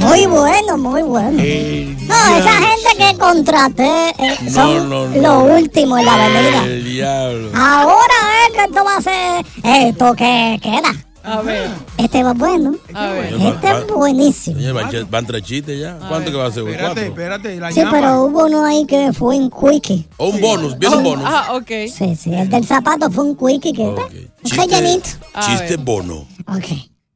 Muy 0.00 0.26
bueno, 0.26 0.78
muy 0.78 1.02
bueno. 1.02 1.30
No, 1.32 2.36
esa 2.36 2.52
gente 2.52 2.88
que 2.96 3.18
contraté 3.18 4.10
eh, 4.18 4.36
No, 4.42 4.50
son 4.50 4.88
no, 4.90 5.06
no. 5.08 5.20
lo 5.20 5.54
último 5.56 5.98
en 5.98 6.06
la 6.06 6.14
avenida. 6.14 6.64
El 6.64 6.84
diablo. 6.84 7.50
Ahora 7.54 8.14
es 8.48 8.54
que 8.54 8.64
esto 8.64 8.84
va 8.84 8.96
a 8.96 9.02
ser 9.02 9.46
esto 9.64 10.14
que 10.14 10.58
queda. 10.62 10.92
A 11.30 11.42
ver, 11.42 11.68
Este 11.98 12.22
va 12.22 12.32
bueno. 12.32 12.74
a 12.94 13.08
ver. 13.10 13.34
Este 13.34 13.70
es 13.70 13.86
buenísimo. 13.86 14.74
Van, 14.74 14.90
van 15.10 15.26
tres 15.26 15.42
chistes 15.42 15.78
ya. 15.80 15.98
¿Cuánto 16.08 16.30
que 16.30 16.36
va 16.36 16.46
a 16.46 16.50
ser? 16.52 16.62
Espérate, 16.66 16.84
¿Cuatro? 16.84 17.02
espérate. 17.04 17.56
La 17.60 17.70
Sí, 17.72 17.80
llama. 17.80 17.90
pero 17.92 18.22
hubo 18.24 18.44
uno 18.46 18.64
ahí 18.64 18.86
que 18.86 19.12
fue 19.12 19.36
un 19.36 19.50
quickie. 19.50 20.06
O 20.16 20.28
un 20.28 20.40
bonus, 20.40 20.78
viene 20.78 20.96
un 20.96 21.02
bonus. 21.04 21.24
Ah, 21.28 21.54
ok. 21.54 21.68
Sí, 21.92 22.16
sí, 22.16 22.32
el 22.34 22.48
del 22.48 22.64
zapato 22.66 23.10
fue 23.10 23.24
un 23.24 23.36
quickie 23.36 23.72
que 23.72 23.94
Chiste 24.44 25.76
ver. 25.76 25.78
bono. 25.78 26.26
Ok. 26.46 26.64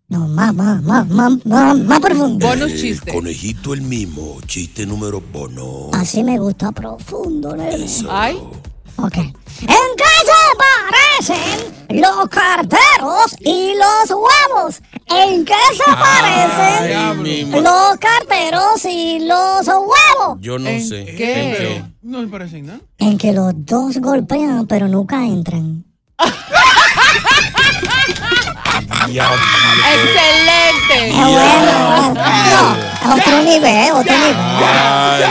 No, 0.09 0.29
más, 0.29 0.55
más, 0.55 0.83
más, 0.83 1.09
más, 1.09 1.47
más, 1.47 1.79
más 1.79 2.01
profundo. 2.01 2.47
Bonus 2.47 2.73
El 2.73 2.81
chiste. 2.81 3.11
conejito 3.13 3.73
el 3.73 3.81
mismo. 3.81 4.37
Chiste 4.47 4.85
número 4.85 5.23
bono. 5.33 5.89
Así 5.95 6.23
me 6.23 6.39
gusta 6.39 6.71
profundo, 6.73 7.57
nene. 7.57 7.87
Ay, 8.11 8.37
Ok. 8.97 9.17
Los 12.03 12.29
carteros 12.29 13.37
y 13.41 13.75
los 13.75 14.11
huevos? 14.11 14.81
¿En 15.07 15.45
qué 15.45 15.55
se 15.77 15.93
parecen 15.93 17.53
los 17.63 17.97
carteros 17.99 18.85
y 18.85 19.21
los 19.21 19.67
huevos? 19.67 20.39
Yo 20.41 20.59
no 20.59 20.69
¿En 20.69 20.87
sé. 20.87 21.05
qué? 21.05 21.43
¿En 21.43 21.57
qué? 21.57 21.85
No 22.03 22.21
me 22.21 22.29
parecen 22.29 22.67
nada. 22.67 22.81
En 22.99 23.17
que 23.19 23.33
los 23.33 23.53
dos 23.55 23.99
golpean 23.99 24.67
pero 24.67 24.89
nunca 24.89 25.25
entran. 25.25 25.85
Excelente. 29.73 31.09
Es 31.09 31.17
bueno. 31.17 32.15
No, 32.15 33.15
otro 33.15 33.43
nivel, 33.43 33.93
otro 33.93 34.13
nivel. 34.13 34.37
Ay, 34.37 35.23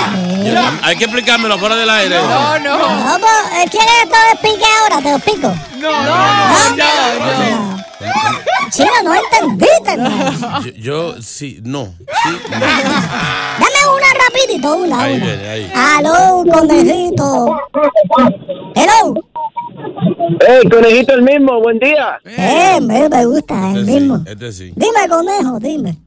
hay 0.84 0.96
que 0.96 1.04
explicármelo 1.06 1.58
fuera 1.58 1.76
del 1.76 1.90
aire. 1.90 2.16
No, 2.18 2.60
no. 2.60 2.78
No, 2.78 3.18
pues, 3.20 3.70
¿Quieres 3.70 3.90
que 4.04 4.10
te 4.10 4.16
lo 4.16 4.32
explique 4.34 4.66
ahora? 4.82 4.98
Te 5.02 5.10
lo 5.10 5.16
explico. 5.18 5.54
No, 5.80 6.04
¿No? 6.04 6.76
no, 6.76 7.82
Chino, 8.72 8.90
no 9.04 9.14
entendiste. 9.14 9.98
no. 9.98 10.62
Yo, 10.64 10.72
yo 10.72 11.22
sí, 11.22 11.60
no. 11.64 11.94
Sí, 12.24 12.38
no. 12.52 12.60
Dame 12.60 13.82
una 13.96 14.08
rapidito, 14.30 14.76
una, 14.76 15.02
Ahí 15.04 15.16
una. 15.16 15.26
viene, 15.26 15.50
ahí. 15.50 15.72
Aló, 15.76 16.44
conejito. 16.52 17.58
Hello. 18.76 19.14
¡Ey, 20.48 20.70
conejito 20.70 21.14
el 21.14 21.22
mismo! 21.24 21.60
¡Buen 21.62 21.80
día! 21.80 22.18
Eh, 22.26 22.80
me, 22.82 23.10
me 23.10 23.26
gusta, 23.26 23.72
el 23.72 23.80
Este 23.80 23.92
mismo. 23.92 24.18
sí, 24.18 24.24
este 24.28 24.52
sí. 24.52 24.74
Dime, 24.76 25.10
conejo, 25.10 25.60
dime. 25.60 25.98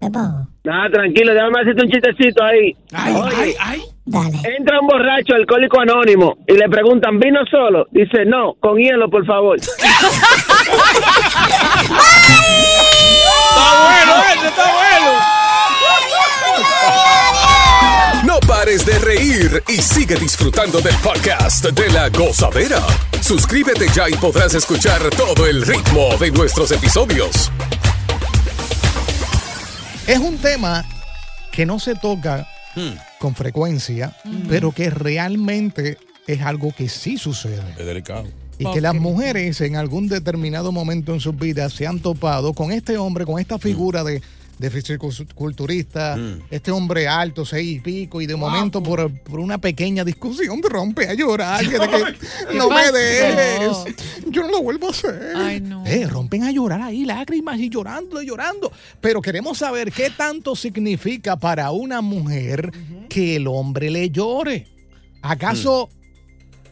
¿Qué 0.00 0.10
pasó? 0.10 0.46
Nada, 0.68 0.90
tranquilo, 0.90 1.32
déjame 1.32 1.60
hacerte 1.62 1.82
un 1.82 1.90
chistecito 1.90 2.44
ahí. 2.44 2.76
Ay, 2.92 3.14
ay, 3.38 3.54
ay. 3.58 3.80
Dale. 4.04 4.38
Entra 4.58 4.80
un 4.82 4.86
borracho 4.86 5.34
alcohólico 5.34 5.80
anónimo 5.80 6.36
y 6.46 6.52
le 6.52 6.68
preguntan, 6.68 7.18
¿vino 7.18 7.40
solo? 7.50 7.86
Dice, 7.90 8.26
no, 8.26 8.52
con 8.60 8.76
hielo, 8.76 9.08
por 9.08 9.24
favor. 9.24 9.56
Está 9.58 9.70
bueno, 13.82 14.12
este 14.34 14.48
está 14.48 14.72
bueno. 14.72 15.10
No 18.24 18.38
pares 18.46 18.84
de 18.84 18.98
reír 18.98 19.62
y 19.68 19.80
sigue 19.80 20.16
disfrutando 20.16 20.80
del 20.82 20.96
podcast 20.96 21.64
de 21.64 21.90
la 21.90 22.10
gozadera. 22.10 22.82
Suscríbete 23.22 23.86
ya 23.94 24.08
y 24.10 24.12
podrás 24.14 24.54
escuchar 24.54 25.00
todo 25.16 25.46
el 25.46 25.62
ritmo 25.62 26.10
de 26.20 26.30
nuestros 26.30 26.70
episodios. 26.72 27.50
Es 30.08 30.18
un 30.18 30.38
tema 30.38 30.84
que 31.52 31.64
no 31.64 31.78
se 31.78 31.94
toca 31.94 32.48
Hmm, 32.78 32.96
con 33.18 33.34
frecuencia, 33.34 34.14
pero 34.48 34.70
que 34.70 34.88
realmente 34.88 35.98
es 36.28 36.42
algo 36.42 36.72
que 36.72 36.88
sí 36.88 37.18
sucede. 37.18 37.74
Es 37.76 37.86
delicado. 37.86 38.26
Y 38.58 38.70
que 38.72 38.80
las 38.80 38.94
mujeres 38.94 39.60
en 39.60 39.74
algún 39.74 40.08
determinado 40.08 40.70
momento 40.70 41.12
en 41.12 41.20
sus 41.20 41.36
vidas 41.36 41.72
se 41.72 41.86
han 41.86 41.98
topado 42.00 42.52
con 42.52 42.70
este 42.70 42.96
hombre, 42.96 43.24
con 43.24 43.40
esta 43.40 43.58
figura 43.58 44.04
de, 44.04 44.22
de 44.58 44.70
fisiculturista, 44.70 46.16
Mm. 46.16 46.42
este 46.50 46.70
hombre 46.70 47.06
alto, 47.06 47.44
seis 47.44 47.76
y 47.76 47.80
pico, 47.80 48.20
y 48.20 48.26
de 48.26 48.36
momento 48.36 48.82
por, 48.82 49.10
por 49.22 49.40
una 49.40 49.58
pequeña 49.58 50.04
discusión 50.04 50.60
te 50.60 50.68
rompe 50.68 51.08
a 51.08 51.14
llorar. 51.14 51.64
que 51.64 51.78
de 51.78 51.88
que, 51.88 52.54
no 52.56 52.68
me 52.68 52.82
yo 54.30 54.42
no 54.42 54.48
lo 54.48 54.62
vuelvo 54.62 54.88
a 54.88 54.90
hacer. 54.90 55.32
Ay, 55.36 55.60
no. 55.60 55.84
Eh, 55.86 56.06
rompen 56.06 56.42
a 56.44 56.50
llorar 56.50 56.82
ahí, 56.82 57.04
lágrimas 57.04 57.58
y 57.58 57.68
llorando 57.68 58.20
y 58.20 58.26
llorando. 58.26 58.72
Pero 59.00 59.20
queremos 59.22 59.58
saber 59.58 59.92
qué 59.92 60.10
tanto 60.10 60.56
significa 60.56 61.36
para 61.36 61.70
una 61.70 62.00
mujer 62.00 62.72
que 63.08 63.36
el 63.36 63.46
hombre 63.46 63.90
le 63.90 64.10
llore. 64.10 64.66
¿Acaso 65.22 65.88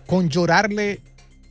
con 0.07 0.29
llorarle 0.29 1.01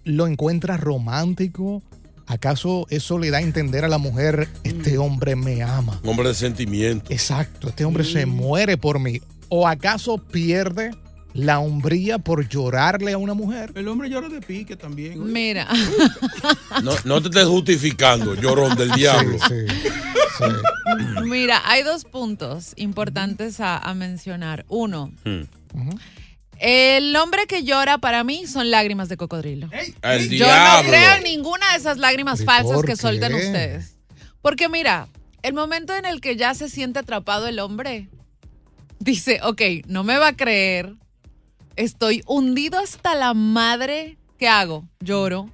lo 0.04 0.28
encuentra 0.28 0.78
romántico? 0.78 1.82
¿Acaso 2.28 2.88
eso 2.90 3.20
le 3.20 3.30
da 3.30 3.38
a 3.38 3.42
entender 3.42 3.86
a 3.86 3.88
la 3.88 3.98
mujer, 4.00 4.48
este 4.64 4.98
hombre 4.98 5.36
me 5.36 5.62
ama? 5.62 6.00
Un 6.04 6.10
hombre 6.10 6.30
de 6.30 6.34
sentimiento. 6.36 7.12
Exacto, 7.12 7.70
este 7.70 7.86
hombre 7.86 8.04
se 8.04 8.26
muere 8.26 8.78
por 8.78 9.00
mí. 9.00 9.22
¿O 9.50 9.68
acaso 9.68 10.18
pierde 10.18 10.92
la 11.34 11.60
hombría 11.60 12.18
por 12.18 12.48
llorarle 12.50 13.14
a 13.14 13.18
una 13.20 13.34
mujer? 13.36 13.72
El 13.76 13.88
hombre 13.90 14.10
llora 14.10 14.28
de 14.30 14.42
pique 14.42 14.76
también. 14.76 15.22
oye. 15.22 15.32
Mira, 15.32 15.68
No, 16.84 16.94
no 17.04 17.22
te 17.22 17.28
estés 17.28 17.46
justificando, 17.46 18.34
llorón 18.34 18.76
del 18.76 18.92
diablo. 18.92 19.38
Sí, 19.48 19.68
sí. 20.40 21.24
mira, 21.24 21.62
hay 21.66 21.84
dos 21.84 22.06
puntos 22.06 22.74
importantes 22.76 23.60
a, 23.60 23.78
a 23.78 23.94
mencionar. 23.94 24.66
Uno, 24.68 25.12
Hmm. 25.24 25.42
El 26.60 27.16
hombre 27.16 27.48
que 27.48 27.64
llora 27.64 27.98
para 27.98 28.24
mí 28.24 28.48
son 28.48 28.72
lágrimas 28.72 29.10
de 29.10 29.18
cocodrilo. 29.18 29.70
El 30.02 30.30
Yo 30.30 30.46
diablo. 30.46 30.84
no 30.84 30.90
creo 30.90 31.16
en 31.18 31.24
ninguna 31.24 31.72
de 31.72 31.78
esas 31.78 31.98
lágrimas 31.98 32.42
¿Y 32.42 32.46
falsas 32.46 32.74
por 32.76 32.86
que 32.86 32.96
suelten 32.96 33.32
qué? 33.32 33.38
ustedes. 33.46 33.96
Porque 34.42 34.70
mira, 34.70 35.08
el 35.44 35.54
momento 35.54 35.96
en 35.96 36.06
el 36.06 36.22
que 36.22 36.36
ya 36.36 36.54
se 36.54 36.70
siente 36.70 37.00
atrapado 37.00 37.48
el 37.48 37.60
hombre, 37.60 38.10
dice, 39.00 39.40
ok, 39.44 39.62
no 39.88 40.04
me 40.04 40.18
va 40.18 40.30
a 40.30 40.36
creer, 40.36 40.96
estoy 41.76 42.22
hundido 42.28 42.80
hasta 42.80 43.16
la 43.16 43.34
madre, 43.34 44.18
¿qué 44.38 44.48
hago? 44.48 44.88
Lloro. 45.00 45.50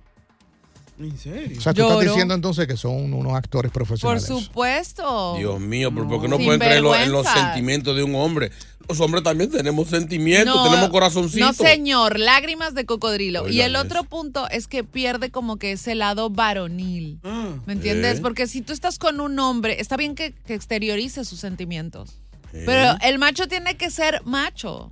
¿En 0.99 1.17
serio? 1.17 1.57
O 1.57 1.61
sea, 1.61 1.73
tú 1.73 1.81
estás 1.81 1.99
diciendo 2.01 2.35
entonces 2.35 2.67
que 2.67 2.77
son 2.77 3.11
unos 3.13 3.33
actores 3.33 3.71
Por 3.71 3.85
profesionales. 3.87 4.23
supuesto. 4.27 5.35
Dios 5.35 5.59
mío, 5.59 5.91
¿por 5.91 6.07
por 6.07 6.21
qué 6.21 6.27
no 6.27 6.35
Sin 6.37 6.45
pueden 6.45 6.59
creer 6.59 6.77
en 6.77 6.83
los- 6.83 6.95
en 6.97 7.11
los 7.11 7.23
vergüenza. 7.23 7.45
sentimientos 7.53 7.95
de 7.95 8.03
un 8.03 8.13
hombre? 8.13 8.51
Los 8.89 8.99
hombres 8.99 9.23
también 9.23 9.49
tenemos 9.49 9.87
sentimientos, 9.89 10.55
No, 10.55 10.63
tenemos 10.69 10.89
corazoncito. 10.89 11.45
No, 11.45 11.53
señor, 11.53 12.19
lágrimas 12.19 12.73
de 12.73 12.85
cocodrilo. 12.85 13.47
y 13.49 13.61
el 13.61 13.75
otro 13.75 14.01
eso. 14.01 14.09
punto 14.09 14.47
es 14.49 14.67
que 14.67 14.83
pierde 14.83 15.31
como 15.31 15.57
que 15.57 15.71
ese 15.73 15.95
lado 15.95 16.29
varonil. 16.29 17.19
Ah. 17.23 17.53
¿Me 17.65 17.73
entiendes? 17.73 18.19
¿Eh? 18.19 18.21
Porque 18.21 18.47
si 18.47 18.61
tú 18.61 18.73
estás 18.73 18.99
con 18.99 19.19
un 19.19 19.37
hombre, 19.39 19.79
está 19.79 19.97
bien 19.97 20.15
que, 20.15 20.33
que 20.33 20.53
exteriorice 20.53 21.25
sus 21.25 21.39
sentimientos. 21.39 22.17
¿Eh? 22.53 22.63
Pero 22.65 22.95
el 23.01 23.17
macho 23.17 23.47
tiene 23.47 23.77
que 23.77 23.89
ser 23.89 24.21
macho. 24.25 24.91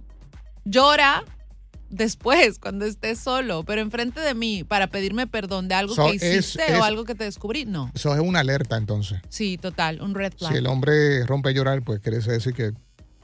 Llora 0.66 1.24
después, 1.90 2.60
cuando 2.62 2.86
estés 2.86 3.20
solo, 3.20 3.64
pero 3.64 3.82
enfrente 3.82 4.20
de 4.20 4.34
mí, 4.34 4.64
para 4.64 4.88
pedirme 4.88 5.28
perdón 5.28 5.68
de 5.68 5.76
algo 5.76 5.96
So, 5.96 6.08
que 6.10 6.16
hiciste 6.16 6.64
es- 6.74 6.80
o 6.80 6.84
algo 6.84 7.04
que 7.06 7.16
te 7.16 7.24
descubrí. 7.24 7.66
No. 7.66 7.92
Eso 7.94 8.14
es 8.14 8.20
una 8.22 8.40
alerta 8.42 8.78
entonces. 8.78 9.20
Sí, 9.30 9.58
total, 9.58 10.02
un 10.02 10.14
red 10.16 10.34
flag. 10.38 10.52
Si 10.52 10.58
el 10.58 10.68
hombre 10.68 11.26
rompe 11.26 11.50
a 11.50 11.52
llorar, 11.52 11.82
pues 11.84 12.00
quiere 12.00 12.20
decir 12.20 12.54
que 12.54 12.74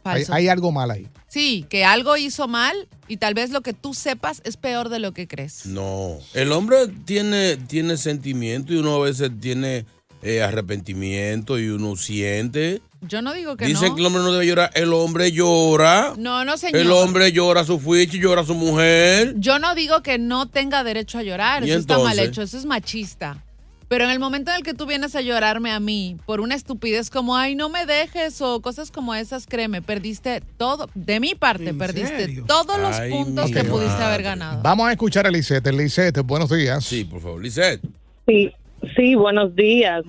Falso. 0.05 0.33
hay 0.33 0.47
algo 0.47 0.71
mal 0.71 0.91
ahí. 0.91 1.07
Sí, 1.27 1.65
que 1.67 1.83
algo 1.83 2.15
hizo 2.15 2.47
mal 2.47 2.75
y 3.07 3.17
tal 3.17 3.33
vez 3.33 3.49
lo 3.49 3.61
que 3.61 3.73
tú 3.73 3.93
sepas 3.95 4.41
es 4.45 4.55
peor 4.55 4.89
de 4.89 4.99
lo 4.99 5.13
que 5.13 5.27
crees. 5.27 5.65
No. 5.65 6.17
El 6.33 6.51
hombre 6.51 6.87
tiene, 7.05 7.57
tiene 7.57 7.97
sentimiento 7.97 8.71
y 8.73 8.77
uno 8.77 8.95
a 8.95 8.99
veces 8.99 9.31
tiene 9.41 9.85
eh, 10.21 10.43
arrepentimiento 10.43 11.57
y 11.59 11.69
uno 11.69 11.95
siente. 11.95 12.81
Yo 13.01 13.21
no 13.21 13.33
digo 13.33 13.57
que 13.57 13.65
Dicen 13.65 13.89
no. 13.89 13.95
que 13.95 14.01
el 14.01 14.07
hombre 14.07 14.23
no 14.23 14.31
debe 14.31 14.45
llorar. 14.45 14.71
El 14.75 14.93
hombre 14.93 15.31
llora. 15.31 16.13
No, 16.17 16.45
no, 16.45 16.57
señor. 16.57 16.81
El 16.81 16.91
hombre 16.91 17.31
llora 17.31 17.61
a 17.61 17.65
su 17.65 17.79
fuichi, 17.79 18.19
llora 18.19 18.41
a 18.41 18.45
su 18.45 18.55
mujer. 18.55 19.33
Yo 19.37 19.59
no 19.59 19.75
digo 19.75 20.01
que 20.01 20.17
no 20.17 20.47
tenga 20.47 20.83
derecho 20.83 21.17
a 21.19 21.23
llorar, 21.23 21.63
¿Y 21.65 21.71
eso 21.71 21.79
está 21.79 21.99
mal 21.99 22.17
hecho, 22.19 22.41
eso 22.41 22.57
es 22.57 22.65
machista. 22.65 23.43
Pero 23.87 24.05
en 24.05 24.09
el 24.09 24.19
momento 24.19 24.51
en 24.51 24.57
el 24.57 24.63
que 24.63 24.73
tú 24.73 24.85
vienes 24.87 25.15
a 25.15 25.21
llorarme 25.21 25.71
a 25.71 25.79
mí 25.79 26.17
por 26.25 26.41
una 26.41 26.55
estupidez 26.55 27.09
como, 27.11 27.35
ay, 27.37 27.55
no 27.55 27.69
me 27.69 27.85
dejes 27.85 28.41
o 28.41 28.59
cosas 28.61 28.89
como 28.91 29.13
esas, 29.13 29.45
créeme, 29.45 29.81
perdiste 29.81 30.41
todo, 30.57 30.89
de 30.95 31.19
mi 31.19 31.35
parte, 31.35 31.69
¿En 31.69 31.77
perdiste 31.77 32.17
serio? 32.21 32.45
todos 32.47 32.79
los 32.79 32.95
Ay, 32.95 33.11
puntos 33.11 33.51
que 33.51 33.63
pudiste 33.63 34.01
haber 34.01 34.23
ganado. 34.23 34.61
Vamos 34.63 34.87
a 34.87 34.91
escuchar 34.91 35.27
a 35.27 35.31
Lisette. 35.31 35.67
Lisette, 35.71 36.21
buenos 36.23 36.49
días. 36.49 36.83
Sí, 36.83 37.03
por 37.05 37.21
favor. 37.21 37.41
Lisette. 37.43 37.81
Sí, 38.27 38.51
sí, 38.95 39.13
buenos 39.13 39.55
días. 39.55 40.03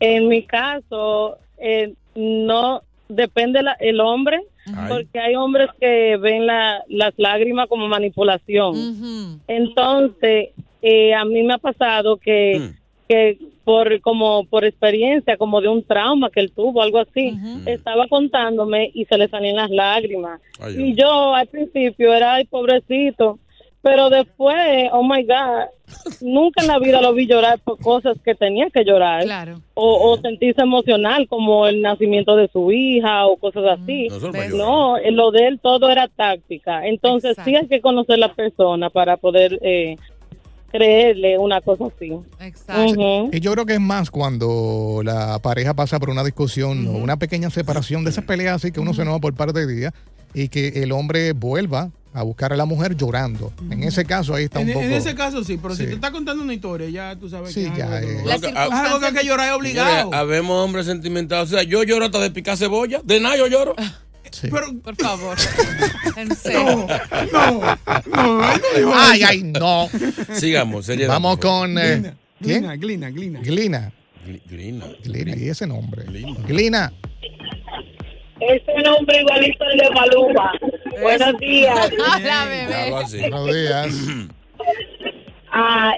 En 0.00 0.28
mi 0.28 0.44
caso, 0.44 1.38
eh, 1.56 1.94
no 2.14 2.82
depende 3.08 3.62
la- 3.62 3.76
el 3.80 4.00
hombre, 4.00 4.38
porque 4.86 5.18
hay 5.18 5.34
hombres 5.34 5.70
que 5.80 6.18
ven 6.20 6.46
la- 6.46 6.82
las 6.88 7.14
lágrimas 7.16 7.68
como 7.70 7.88
manipulación. 7.88 9.40
Entonces, 9.48 10.50
eh, 10.82 11.14
a 11.14 11.24
mí 11.24 11.42
me 11.42 11.54
ha 11.54 11.58
pasado 11.58 12.18
que, 12.18 12.58
Mm. 12.60 12.78
Que 13.08 13.38
por 13.64 14.00
como 14.00 14.44
por 14.44 14.64
experiencia, 14.64 15.36
como 15.36 15.60
de 15.60 15.68
un 15.68 15.82
trauma 15.82 16.30
que 16.30 16.40
él 16.40 16.52
tuvo, 16.52 16.82
algo 16.82 16.98
así, 16.98 17.36
estaba 17.66 18.06
contándome 18.08 18.90
y 18.94 19.04
se 19.04 19.18
le 19.18 19.28
salían 19.28 19.56
las 19.56 19.70
lágrimas. 19.70 20.40
Ay, 20.60 20.74
y 20.78 20.94
yo 20.94 21.34
al 21.34 21.46
principio 21.46 22.12
era, 22.14 22.34
ay, 22.34 22.44
pobrecito, 22.44 23.38
pero 23.80 24.10
después, 24.10 24.88
oh 24.92 25.02
my 25.02 25.22
God, 25.22 25.66
nunca 26.20 26.62
en 26.62 26.68
la 26.68 26.78
vida 26.78 27.00
lo 27.00 27.14
vi 27.14 27.26
llorar 27.26 27.60
por 27.60 27.78
cosas 27.78 28.18
que 28.24 28.34
tenía 28.34 28.68
que 28.70 28.84
llorar. 28.84 29.22
Claro. 29.22 29.60
O, 29.74 30.10
o 30.10 30.16
sentirse 30.18 30.62
emocional, 30.62 31.28
como 31.28 31.66
el 31.66 31.80
nacimiento 31.80 32.36
de 32.36 32.48
su 32.48 32.72
hija 32.72 33.26
o 33.26 33.36
cosas 33.36 33.78
así. 33.80 34.08
No, 34.54 34.96
eh, 34.96 35.12
lo 35.12 35.30
de 35.30 35.46
él 35.46 35.60
todo 35.60 35.90
era 35.90 36.08
táctica. 36.08 36.86
Entonces 36.86 37.36
sí 37.44 37.54
hay 37.54 37.68
que 37.68 37.80
conocer 37.80 38.18
la 38.18 38.34
persona 38.34 38.90
para 38.90 39.16
poder 39.16 39.58
eh, 39.62 39.96
creerle 40.70 41.38
una 41.38 41.60
cosa 41.60 41.84
así. 41.86 42.12
Exacto. 42.40 43.28
Y 43.32 43.40
yo 43.40 43.52
creo 43.52 43.66
que 43.66 43.74
es 43.74 43.80
más 43.80 44.10
cuando 44.10 45.00
la 45.04 45.38
pareja 45.40 45.74
pasa 45.74 45.98
por 45.98 46.10
una 46.10 46.24
discusión 46.24 46.86
o 46.88 46.92
una 46.92 47.16
pequeña 47.18 47.50
separación 47.50 48.04
de 48.04 48.10
esas 48.10 48.24
peleas 48.24 48.56
así 48.56 48.72
que 48.72 48.80
uno 48.80 48.94
se 48.94 49.02
enoja 49.02 49.18
por 49.18 49.34
parte 49.34 49.66
de 49.66 49.74
día 49.74 49.94
y 50.34 50.48
que 50.48 50.68
el 50.82 50.92
hombre 50.92 51.32
vuelva 51.32 51.90
a 52.14 52.22
buscar 52.22 52.52
a 52.52 52.56
la 52.56 52.64
mujer 52.64 52.96
llorando. 52.96 53.52
En 53.70 53.82
ese 53.82 54.04
caso 54.04 54.34
ahí 54.34 54.44
está 54.44 54.60
En, 54.60 54.68
un 54.68 54.72
poco... 54.74 54.84
en 54.86 54.92
ese 54.92 55.14
caso 55.14 55.44
sí, 55.44 55.58
pero 55.60 55.74
Sí. 55.74 55.82
si 55.84 55.88
te 55.88 55.94
está 55.94 56.10
contando 56.10 56.42
una 56.42 56.54
historia, 56.54 56.88
ya 56.88 57.16
tú 57.16 57.28
sabes 57.28 57.52
Sí, 57.52 57.64
que 57.64 57.68
es 57.70 57.76
ya, 57.78 57.96
algo, 57.96 58.08
que- 58.08 58.48
Es 58.48 58.54
algo 58.72 58.98
que 59.00 59.06
hay 59.06 59.12
que 59.14 59.24
llorar 59.24 59.48
es 59.50 59.54
obligado. 59.54 60.06
Mire, 60.06 60.16
habemos 60.18 60.64
hombres 60.64 60.86
sentimentales. 60.86 61.52
O 61.52 61.54
sea, 61.54 61.62
yo 61.62 61.82
lloro 61.84 62.06
hasta 62.06 62.18
de 62.18 62.30
picar 62.30 62.56
cebolla. 62.56 63.00
De 63.04 63.20
nada 63.20 63.36
yo 63.36 63.46
lloro. 63.46 63.74
Sí. 64.30 64.48
Pero, 64.50 64.66
Por 64.82 64.94
favor. 64.96 65.36
en 66.20 66.34
serio. 66.36 66.86
no, 67.32 67.60
no, 67.60 68.42
ay, 68.42 68.58
no 68.60 68.78
digo 68.78 68.92
Ay, 68.94 69.22
ay, 69.22 69.42
no. 69.42 69.88
Sigamos, 70.34 70.86
seriedad. 70.86 71.12
Vamos 71.14 71.38
con... 71.38 71.76
eh, 71.78 72.14
¿Quién? 72.40 72.62
Glina, 72.62 72.76
Glina, 72.76 73.10
Glina. 73.10 73.40
Glina. 73.40 73.92
Gli- 74.26 74.42
Glina. 74.46 74.86
Glina, 75.04 75.36
y 75.36 75.48
ese 75.48 75.66
nombre. 75.66 76.04
Glina. 76.04 76.38
Glina. 76.46 76.92
Ese 78.40 78.82
nombre 78.84 79.20
igualito 79.20 79.64
al 79.64 79.76
de 79.78 79.90
Maluma. 79.90 80.52
Buenos 81.02 81.38
días. 81.40 81.90
Hola, 82.16 82.44
bebé. 82.44 82.90
Buenos 82.90 83.46
días. 83.46 83.94
Ah, 85.52 85.92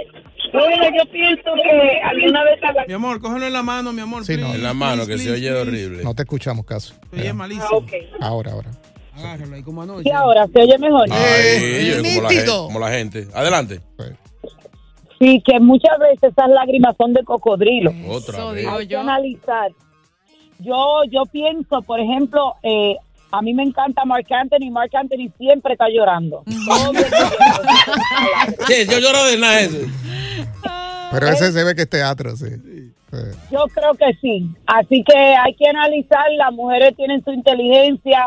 bueno, 0.53 0.85
yo 0.97 1.11
pienso 1.13 1.43
que 1.63 2.01
alguna 2.03 2.43
vez 2.45 2.59
Mi 2.89 2.95
amor, 2.95 3.21
cógelo 3.21 3.47
en 3.47 3.53
la 3.53 3.63
mano, 3.63 3.93
mi 3.93 4.01
amor. 4.01 4.25
Sí, 4.25 4.37
no. 4.37 4.55
En 4.55 4.63
la 4.63 4.73
mano, 4.75 5.05
please, 5.05 5.13
que 5.13 5.19
se 5.19 5.25
please, 5.31 5.51
oye 5.51 5.63
please. 5.63 5.85
horrible. 5.87 6.05
No 6.05 6.15
te 6.15 6.23
escuchamos 6.23 6.65
casi. 6.65 6.95
Se 7.13 7.21
oye 7.21 7.33
malísimo. 7.33 7.67
Ah, 7.71 7.77
ok. 7.77 7.93
Ahora, 8.21 8.53
ahora. 8.53 8.71
Agárralo 9.21 9.55
ahí 9.57 9.63
como 9.63 9.83
anoche. 9.83 10.09
Y 10.09 10.13
ahora, 10.13 10.47
¿se 10.53 10.61
oye 10.63 10.79
mejor? 10.79 11.07
Ay, 11.11 11.19
Eh, 11.21 11.87
yo, 11.87 11.97
como, 12.03 12.23
la 12.23 12.29
gente, 12.29 12.35
nítido. 12.37 12.65
como 12.67 12.79
la 12.81 12.91
gente. 12.91 13.29
Adelante. 13.35 13.81
Sí, 15.19 15.43
que 15.45 15.61
muchas 15.61 15.99
veces 15.99 16.33
esas 16.33 16.49
lágrimas 16.49 16.95
son 16.97 17.13
de 17.13 17.23
cocodrilo. 17.25 17.93
Otra 18.09 18.39
Eso 18.39 18.51
vez. 18.53 18.67
Hay 18.67 18.89
que 18.89 18.97
analizar. 18.97 19.71
Yo, 20.59 21.03
yo 21.11 21.23
pienso, 21.31 21.83
por 21.83 22.01
ejemplo, 22.01 22.55
eh, 22.63 22.97
a 23.31 23.43
mí 23.43 23.53
me 23.55 23.63
encanta 23.63 24.05
Mark 24.05 24.27
Anthony. 24.31 24.71
Mark 24.71 24.91
Anthony 24.95 25.31
siempre 25.39 25.73
está 25.75 25.87
llorando. 25.89 26.43
Sí, 28.67 28.87
yo 28.89 28.99
lloro 28.99 29.25
de 29.27 29.39
nada 29.39 29.61
eso. 29.61 29.77
Pero 31.13 31.29
ese 31.29 31.53
se 31.53 31.65
ve 31.65 31.75
que 31.75 31.83
es 31.83 31.91
teatro. 31.91 32.37
Sí. 32.37 32.47
Yo 33.51 33.65
creo 33.75 33.95
que 33.95 34.13
sí. 34.21 34.49
Así 34.67 35.03
que 35.05 35.17
hay 35.17 35.55
que 35.55 35.69
analizar. 35.69 36.25
Las 36.37 36.53
mujeres 36.53 36.95
tienen 36.97 37.23
su 37.25 37.33
inteligencia 37.33 38.27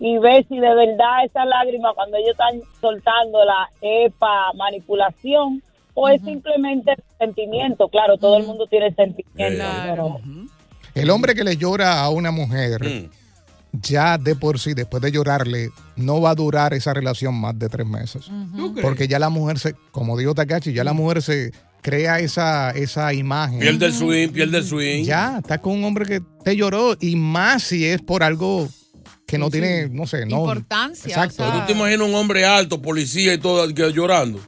y 0.00 0.18
ver 0.18 0.46
si 0.48 0.58
de 0.58 0.74
verdad 0.74 1.24
esa 1.24 1.44
lágrima 1.44 1.92
cuando 1.94 2.16
ellos 2.16 2.30
están 2.30 2.60
soltando 2.80 3.44
la 3.44 3.68
EPA 3.80 4.52
manipulación 4.56 5.62
o 5.94 6.08
es 6.08 6.22
simplemente 6.22 6.94
sentimiento. 7.18 7.88
Claro, 7.88 8.16
todo 8.16 8.36
el 8.38 8.46
mundo 8.46 8.66
tiene 8.66 8.94
sentimiento. 8.94 9.56
Claro. 9.62 10.18
pero- 10.24 10.46
El 10.94 11.10
hombre 11.10 11.34
que 11.34 11.44
le 11.44 11.56
llora 11.56 12.00
a 12.02 12.10
una 12.10 12.30
mujer, 12.30 12.82
Mm. 12.82 13.10
ya 13.82 14.18
de 14.18 14.34
por 14.36 14.58
sí, 14.58 14.74
después 14.74 15.02
de 15.02 15.10
llorarle, 15.12 15.70
no 15.96 16.20
va 16.20 16.30
a 16.30 16.34
durar 16.34 16.74
esa 16.74 16.92
relación 16.92 17.34
más 17.34 17.58
de 17.58 17.68
tres 17.70 17.86
meses. 17.86 18.26
¿Tú 18.56 18.72
crees? 18.72 18.84
Porque 18.86 19.08
ya 19.08 19.18
la 19.18 19.30
mujer 19.30 19.58
se, 19.58 19.74
como 19.90 20.16
dijo 20.18 20.34
Takachi, 20.34 20.72
ya 20.74 20.84
la 20.84 20.92
mujer 20.92 21.22
se 21.22 21.52
crea 21.82 22.20
esa, 22.20 22.70
esa 22.70 23.12
imagen. 23.12 23.58
Pierde 23.58 23.86
el 23.86 23.92
swing, 23.92 24.28
pierde 24.28 24.58
el 24.58 24.64
swing. 24.64 25.04
Ya, 25.04 25.38
está 25.38 25.60
con 25.60 25.74
un 25.74 25.84
hombre 25.84 26.06
que 26.06 26.22
te 26.44 26.56
lloró 26.56 26.96
y 26.98 27.16
más 27.16 27.64
si 27.64 27.84
es 27.84 28.00
por 28.00 28.22
algo 28.22 28.68
que 29.26 29.36
no 29.36 29.50
tiene, 29.50 29.88
no 29.88 30.06
sé, 30.06 30.24
no. 30.24 30.40
Importancia, 30.40 31.08
Exacto. 31.08 31.42
o 31.42 31.50
sea. 31.50 31.60
¿Tú 31.60 31.66
te 31.66 31.72
imaginas 31.72 32.08
un 32.08 32.14
hombre 32.14 32.46
alto, 32.46 32.80
policía 32.80 33.34
y 33.34 33.38
todo, 33.38 33.66
que 33.74 33.92
llorando? 33.92 34.40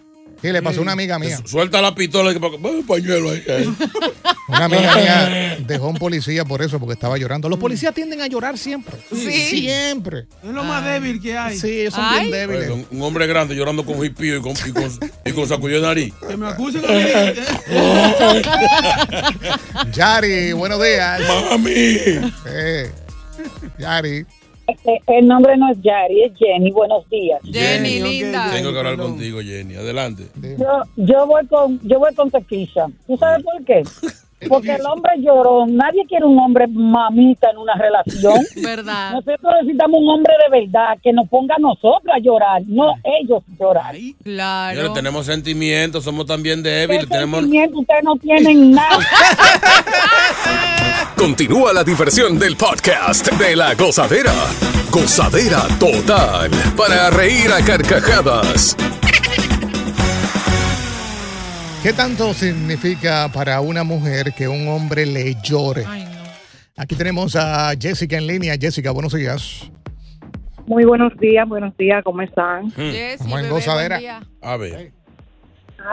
Sí, 0.45 0.53
le 0.53 0.61
pasó 0.61 0.81
a 0.81 0.83
una 0.83 0.93
amiga 0.93 1.19
mía. 1.19 1.41
Suelta 1.47 1.81
la 1.81 1.95
pistola 1.95 2.31
y 2.31 2.37
un 2.37 2.87
pañuelo 2.87 3.31
ahí. 3.31 3.43
ahí. 3.49 3.75
Una 4.49 4.65
amiga 4.67 4.95
mía 4.99 5.57
dejó 5.67 5.87
a 5.87 5.89
un 5.89 5.97
policía 5.97 6.45
por 6.45 6.61
eso, 6.61 6.79
porque 6.79 6.93
estaba 6.93 7.17
llorando. 7.17 7.49
Los 7.49 7.59
policías 7.59 7.95
tienden 7.95 8.21
a 8.21 8.27
llorar 8.27 8.59
siempre. 8.59 8.95
Sí. 9.11 9.31
Siempre. 9.61 10.27
Es 10.43 10.51
lo 10.51 10.63
más 10.65 10.85
débil 10.85 11.19
que 11.23 11.39
hay. 11.39 11.59
Sí, 11.59 11.91
son 11.91 12.05
Ay. 12.05 12.29
bien 12.29 12.31
débiles. 12.31 12.69
Un, 12.69 12.87
un 12.91 13.03
hombre 13.03 13.27
grande 13.27 13.55
llorando 13.55 13.87
con 13.87 14.05
hipío 14.05 14.37
y 14.37 14.43
con, 14.43 14.53
y 14.53 14.73
con, 14.73 14.99
y 15.25 15.33
con 15.33 15.49
sacudido 15.49 15.81
de 15.81 15.87
nariz. 15.87 16.13
Que 16.29 16.37
me 16.37 16.47
acusen 16.47 16.85
a 16.85 16.89
mí. 16.93 17.05
Yari, 19.95 20.53
buenos 20.53 20.83
días. 20.83 21.23
¡Mami! 21.27 21.73
Eh, 21.73 22.93
Yari. 23.79 24.27
Eh, 24.67 24.99
El 25.07 25.27
nombre 25.29 25.57
no 25.57 25.71
es 25.71 25.81
Yari, 25.83 26.23
es 26.23 26.33
Jenny. 26.37 26.71
Buenos 26.71 27.09
días. 27.11 27.41
Jenny, 27.45 28.01
ok, 28.01 28.09
linda. 28.09 28.51
Tengo 28.53 28.73
que 28.73 28.79
hablar 28.79 28.97
contigo, 28.97 29.41
Jenny. 29.41 29.75
Adelante. 29.75 30.25
Yo, 30.59 30.83
yo 30.97 31.27
voy 31.27 31.47
con 31.47 31.81
yo 31.83 31.99
voy 31.99 32.15
con 32.15 32.31
Tequisha. 32.31 32.87
¿Tú 33.07 33.17
sabes 33.17 33.45
por 33.45 33.65
qué? 33.65 33.83
Porque 34.49 34.75
el 34.75 34.87
hombre 34.87 35.13
lloró. 35.19 35.67
Nadie 35.67 36.05
quiere 36.09 36.25
un 36.27 36.39
hombre 36.39 36.67
mamita 36.69 37.51
en 37.51 37.59
una 37.59 37.75
relación. 37.75 38.41
¿Verdad? 38.63 39.13
Nosotros 39.13 39.53
necesitamos 39.63 40.01
un 40.01 40.09
hombre 40.09 40.33
de 40.51 40.61
verdad 40.61 40.97
que 41.03 41.13
nos 41.13 41.29
ponga 41.29 41.55
a 41.57 41.61
nosotros 41.61 42.13
a 42.15 42.19
llorar, 42.19 42.63
no 42.67 42.95
ellos 43.21 43.43
llorar. 43.59 43.95
Señores, 43.95 44.15
Claro. 44.23 44.93
tenemos 44.93 45.27
sentimientos, 45.27 46.05
somos 46.05 46.27
también 46.27 46.63
¿Qué 46.63 46.69
débiles. 46.71 47.09
Tenemos... 47.09 47.41
sentimiento 47.41 47.79
ustedes 47.81 48.05
no 48.05 48.17
tienen 48.17 48.73
nada? 48.73 48.99
Continúa 51.17 51.73
la 51.73 51.85
diversión 51.85 52.39
del 52.39 52.57
podcast 52.57 53.31
de 53.33 53.57
la 53.57 53.75
gozadera. 53.75 54.33
Gozadera 54.91 55.63
total. 55.79 56.51
Para 56.77 57.11
reír 57.11 57.51
a 57.53 57.65
carcajadas. 57.65 58.77
¿Qué 61.85 61.93
tanto 61.93 62.33
significa 62.33 63.29
para 63.29 63.61
una 63.61 63.85
mujer 63.85 64.33
que 64.33 64.49
un 64.49 64.67
hombre 64.69 65.05
le 65.05 65.35
llore? 65.43 65.85
Aquí 66.79 66.95
tenemos 66.95 67.37
a 67.37 67.75
Jessica 67.79 68.17
en 68.17 68.27
línea. 68.27 68.55
Jessica, 68.59 68.91
buenos 68.91 69.13
días. 69.13 69.71
Muy 70.67 70.87
buenos 70.87 71.15
días, 71.19 71.47
buenos 71.47 71.77
días, 71.77 72.03
¿cómo 72.03 72.23
están? 72.23 72.71
Como 73.19 73.39
en 73.39 73.51
gozadera. 73.51 74.23
A 74.41 74.57
ver. 74.57 74.93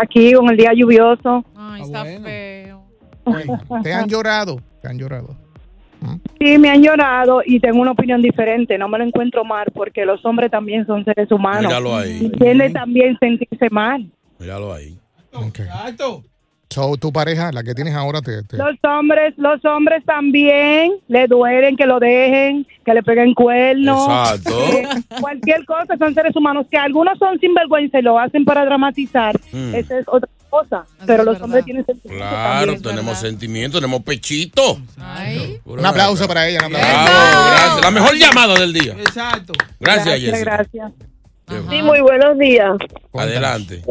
Aquí 0.01 0.32
con 0.32 0.49
el 0.49 0.56
día 0.56 0.71
lluvioso. 0.73 1.43
Ay, 1.58 1.82
está 1.82 2.06
feo. 2.06 2.86
¿Te 3.84 3.93
han 3.93 4.08
llorado? 4.08 4.62
¿Te 4.82 4.88
han 4.88 4.97
llorado? 4.97 5.36
Sí, 6.39 6.58
me 6.58 6.69
han 6.69 6.82
llorado 6.82 7.41
y 7.45 7.60
tengo 7.60 7.82
una 7.82 7.91
opinión 7.91 8.21
diferente. 8.21 8.77
No 8.77 8.88
me 8.88 8.97
lo 8.97 9.04
encuentro 9.04 9.43
mal 9.43 9.65
porque 9.73 10.06
los 10.06 10.25
hombres 10.25 10.51
también 10.51 10.86
son 10.86 11.04
seres 11.04 11.30
humanos. 11.30 11.65
Míralo 11.65 11.97
ahí. 11.97 12.27
Y 12.27 12.30
tiene 12.39 12.69
también 12.69 13.17
sentirse 13.19 13.69
mal. 13.69 14.10
Míralo 14.39 14.73
ahí. 14.73 14.97
Exacto. 15.47 16.23
So, 16.69 16.95
tu 16.95 17.11
pareja, 17.11 17.51
la 17.51 17.63
que 17.63 17.75
tienes 17.75 17.93
ahora, 17.95 18.21
te, 18.21 18.43
te- 18.43 18.55
Los 18.55 18.75
hombres, 18.83 19.33
los 19.35 19.59
hombres 19.65 20.05
también 20.05 20.93
le 21.09 21.27
duelen 21.27 21.75
que 21.75 21.85
lo 21.85 21.99
dejen, 21.99 22.65
que 22.85 22.93
le 22.93 23.03
peguen 23.03 23.33
cuernos. 23.33 24.07
Exacto. 24.07 24.57
Eh, 24.71 24.87
cualquier 25.19 25.65
cosa 25.65 25.97
son 25.97 26.13
seres 26.13 26.33
humanos 26.33 26.65
que 26.71 26.77
algunos 26.77 27.17
son 27.19 27.37
sinvergüenza 27.41 27.99
y 27.99 28.03
lo 28.03 28.17
hacen 28.17 28.45
para 28.45 28.63
dramatizar. 28.63 29.37
Mm. 29.51 29.75
Esa 29.75 29.99
es 29.99 30.05
otra 30.07 30.29
cosa. 30.49 30.85
Pero 31.05 31.23
los 31.25 31.41
hombres 31.41 31.65
tienen 31.65 31.85
sentimientos 31.85 32.29
Claro, 32.29 32.73
también. 32.73 32.81
tenemos 32.81 33.17
sentimientos, 33.19 33.81
tenemos 33.81 34.01
pechito. 34.03 34.79
Un 35.65 35.85
aplauso 35.85 36.25
para 36.25 36.47
ella. 36.47 36.59
Un 36.67 36.73
aplauso. 36.75 37.03
Bravo, 37.03 37.49
gracias. 37.49 37.81
La 37.81 37.91
mejor 37.91 38.15
llamada 38.15 38.53
del 38.55 38.71
día. 38.71 38.93
Exacto. 38.93 39.51
Gracias, 39.77 40.19
Jessica. 40.21 40.39
gracias. 40.39 40.91
Sí, 41.69 41.81
muy 41.81 41.99
buenos 41.99 42.37
días. 42.39 42.77
Adelante. 43.13 43.83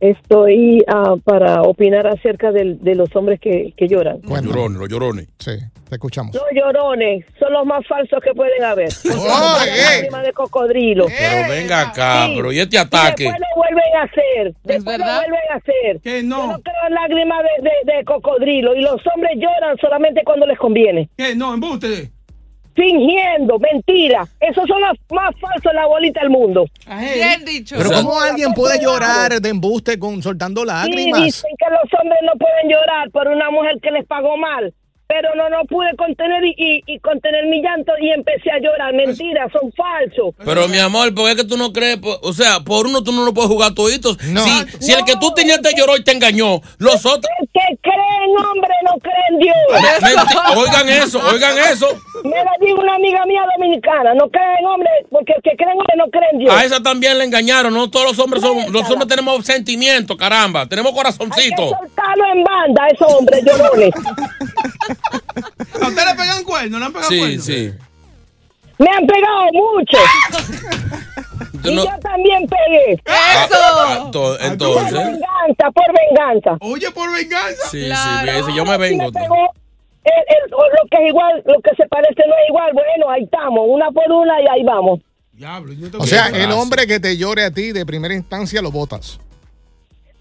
Estoy 0.00 0.84
ah, 0.86 1.16
para 1.24 1.62
opinar 1.62 2.06
acerca 2.06 2.52
del- 2.52 2.78
de 2.82 2.94
los 2.94 3.14
hombres 3.16 3.40
que, 3.40 3.72
que 3.76 3.88
lloran. 3.88 4.20
Los 4.22 4.42
llorones, 4.42 4.78
los 4.78 4.88
llorones. 4.88 5.26
Sí, 5.38 5.52
te 5.88 5.94
escuchamos. 5.96 6.34
Los 6.34 6.44
llorones 6.54 7.24
son 7.38 7.52
los 7.52 7.66
más 7.66 7.84
falsos 7.86 8.20
que 8.22 8.32
pueden 8.32 8.62
haber. 8.64 8.92
Son 8.92 9.12
eh. 9.18 9.82
lágrimas 9.94 10.22
de 10.24 10.32
cocodrilo. 10.32 11.06
Pero 11.06 11.48
venga 11.50 11.80
acá, 11.88 12.26
Sí. 12.26 12.32
pero 12.36 12.52
¿y 12.52 12.60
este 12.60 12.76
Y 12.76 12.78
ataque? 12.78 13.24
después 13.24 13.40
lo 13.40 13.56
vuelven 13.56 13.96
a 13.96 14.02
hacer. 14.04 14.54
Después 14.64 14.98
lo 14.98 15.04
vuelven 15.04 15.40
a 15.52 15.54
hacer. 15.56 16.00
Que 16.00 16.22
no. 16.22 16.38
Yo 16.38 16.52
no 16.52 16.60
creo 16.62 16.74
en 16.86 16.94
lágrimas 16.94 17.38
de, 17.62 17.68
de, 17.92 17.96
de 17.98 18.04
cocodrilo. 18.04 18.76
Y 18.76 18.82
los 18.82 19.00
hombres 19.14 19.32
lloran 19.36 19.76
solamente 19.80 20.22
cuando 20.24 20.46
les 20.46 20.58
conviene. 20.58 21.08
¿Qué? 21.16 21.34
No, 21.34 21.54
embuste. 21.54 22.10
Fingiendo, 22.78 23.58
mentira. 23.58 24.26
Esos 24.40 24.64
son 24.68 24.80
los 24.80 24.96
más 25.10 25.34
falsos 25.40 25.72
la 25.74 25.86
bolita 25.86 26.20
del 26.20 26.30
mundo. 26.30 26.64
Bien 26.86 27.44
dicho. 27.44 27.74
Pero 27.76 27.90
¿cómo 27.90 28.20
alguien 28.20 28.54
puede 28.54 28.80
llorar 28.80 29.40
de 29.40 29.48
embuste 29.48 29.98
con 29.98 30.22
soltando 30.22 30.60
Sí, 30.62 30.66
lágrimas? 30.68 31.24
dicen 31.24 31.50
que 31.58 31.66
los 31.70 32.00
hombres 32.00 32.20
no 32.22 32.32
pueden 32.38 32.70
llorar 32.70 33.10
por 33.10 33.26
una 33.26 33.50
mujer 33.50 33.74
que 33.82 33.90
les 33.90 34.06
pagó 34.06 34.36
mal. 34.36 34.72
Pero 35.10 35.34
no, 35.36 35.48
no 35.48 35.64
pude 35.64 35.88
contener 35.96 36.44
y, 36.44 36.54
y- 36.58 36.82
y 36.86 36.98
contener 36.98 37.46
mi 37.46 37.62
llanto 37.62 37.92
y 37.98 38.10
empecé 38.10 38.50
a 38.50 38.58
llorar. 38.58 38.92
Mentira, 38.92 39.48
son 39.50 39.72
falsos. 39.72 40.34
Pero 40.44 40.68
mi 40.68 40.78
amor, 40.78 41.14
¿por 41.14 41.24
qué 41.24 41.30
es 41.30 41.36
que 41.38 41.44
tú 41.48 41.56
no 41.56 41.72
crees? 41.72 41.96
Por- 41.96 42.18
o 42.22 42.32
sea, 42.34 42.60
por 42.60 42.86
uno 42.86 43.02
tú 43.02 43.10
no 43.12 43.24
lo 43.24 43.32
puedes 43.32 43.50
jugar 43.50 43.72
toditos. 43.72 44.18
Si, 44.20 44.84
si 44.84 44.92
el 44.92 45.04
que 45.06 45.14
tú 45.18 45.32
tenías 45.32 45.62
te 45.62 45.74
lloró 45.74 45.96
y 45.96 46.04
te 46.04 46.12
engañó, 46.12 46.60
los 46.76 47.06
otros... 47.06 47.24
El 47.40 47.48
que 47.54 47.78
cree 47.80 48.24
en 48.26 48.44
hombre 48.44 48.74
no 48.84 48.98
cree 48.98 49.14
en 49.30 49.38
Dios. 49.38 49.56
Oigan 50.56 50.88
eso, 50.90 51.20
oigan 51.32 51.56
eso. 51.72 51.88
Me 52.24 52.44
lo 52.44 52.50
dijo 52.60 52.80
una 52.80 52.94
amiga 52.96 53.24
mía 53.26 53.42
dominicana. 53.56 54.14
No 54.14 54.28
cree 54.28 54.58
en 54.60 54.66
hombre, 54.66 54.88
porque 55.10 55.32
el 55.36 55.42
que 55.42 55.50
cree 55.56 55.72
en 55.72 55.78
hombre 55.78 55.96
no 55.96 56.06
cree 56.10 56.28
en 56.32 56.38
Dios. 56.38 56.54
A 56.54 56.64
esa 56.64 56.82
también 56.82 57.16
le 57.18 57.24
engañaron, 57.24 57.72
no 57.74 57.88
todos 57.90 58.06
los 58.06 58.18
hombres 58.18 58.42
son, 58.42 58.72
los 58.72 58.88
hombres 58.90 59.08
tenemos 59.08 59.44
sentimientos, 59.44 60.16
caramba, 60.16 60.66
tenemos 60.66 60.92
corazoncito. 60.92 61.68
Soltarlo 61.68 62.24
en 62.34 62.44
banda 62.44 62.84
a 62.84 62.88
esos 62.88 63.12
hombres 63.12 63.44
llorones. 63.46 63.90
¿A 65.82 65.86
usted 65.88 66.02
le 66.04 66.14
pegan 66.14 66.44
cuernos? 66.44 66.70
¿No 66.70 66.78
le 66.78 66.84
han 66.86 66.92
pegado 66.92 67.08
Sí, 67.10 67.18
cuernos? 67.18 67.44
sí. 67.44 67.72
Me 68.78 68.88
han 68.90 69.06
pegado 69.06 69.44
mucho. 69.52 69.98
y 71.68 71.74
no- 71.74 71.84
yo 71.84 71.90
también 72.00 72.46
pegué. 72.46 73.02
Ah, 73.08 73.46
ah, 73.50 74.08
to- 74.12 74.36
Por 74.36 74.42
entonces, 74.46 74.92
venganza, 74.92 75.70
por 75.74 75.84
venganza. 76.08 76.56
Oye, 76.60 76.90
por 76.92 77.12
venganza. 77.12 77.68
sí, 77.70 77.90
sí, 77.90 78.24
me 78.24 78.32
dice, 78.36 78.52
yo 78.54 78.64
me 78.64 78.76
vengo. 78.76 79.04
Me 79.10 79.20
pegó 79.20 79.52
el- 80.08 80.36
el- 80.46 80.54
o 80.54 80.58
lo 80.62 80.88
que 80.90 81.02
es 81.04 81.08
igual, 81.08 81.42
lo 81.46 81.60
que 81.60 81.70
se 81.76 81.86
parece 81.88 82.22
no 82.26 82.34
es 82.34 82.48
igual. 82.48 82.72
Bueno, 82.72 83.10
ahí 83.10 83.24
estamos, 83.24 83.64
una 83.68 83.90
por 83.90 84.10
una 84.10 84.40
y 84.42 84.46
ahí 84.48 84.62
vamos. 84.64 85.00
O 85.98 86.06
sea, 86.06 86.26
el 86.28 86.50
hombre 86.52 86.86
que 86.86 86.98
te 86.98 87.16
llore 87.16 87.44
a 87.44 87.50
ti 87.52 87.72
de 87.72 87.86
primera 87.86 88.14
instancia 88.14 88.60
lo 88.60 88.70
botas. 88.72 89.20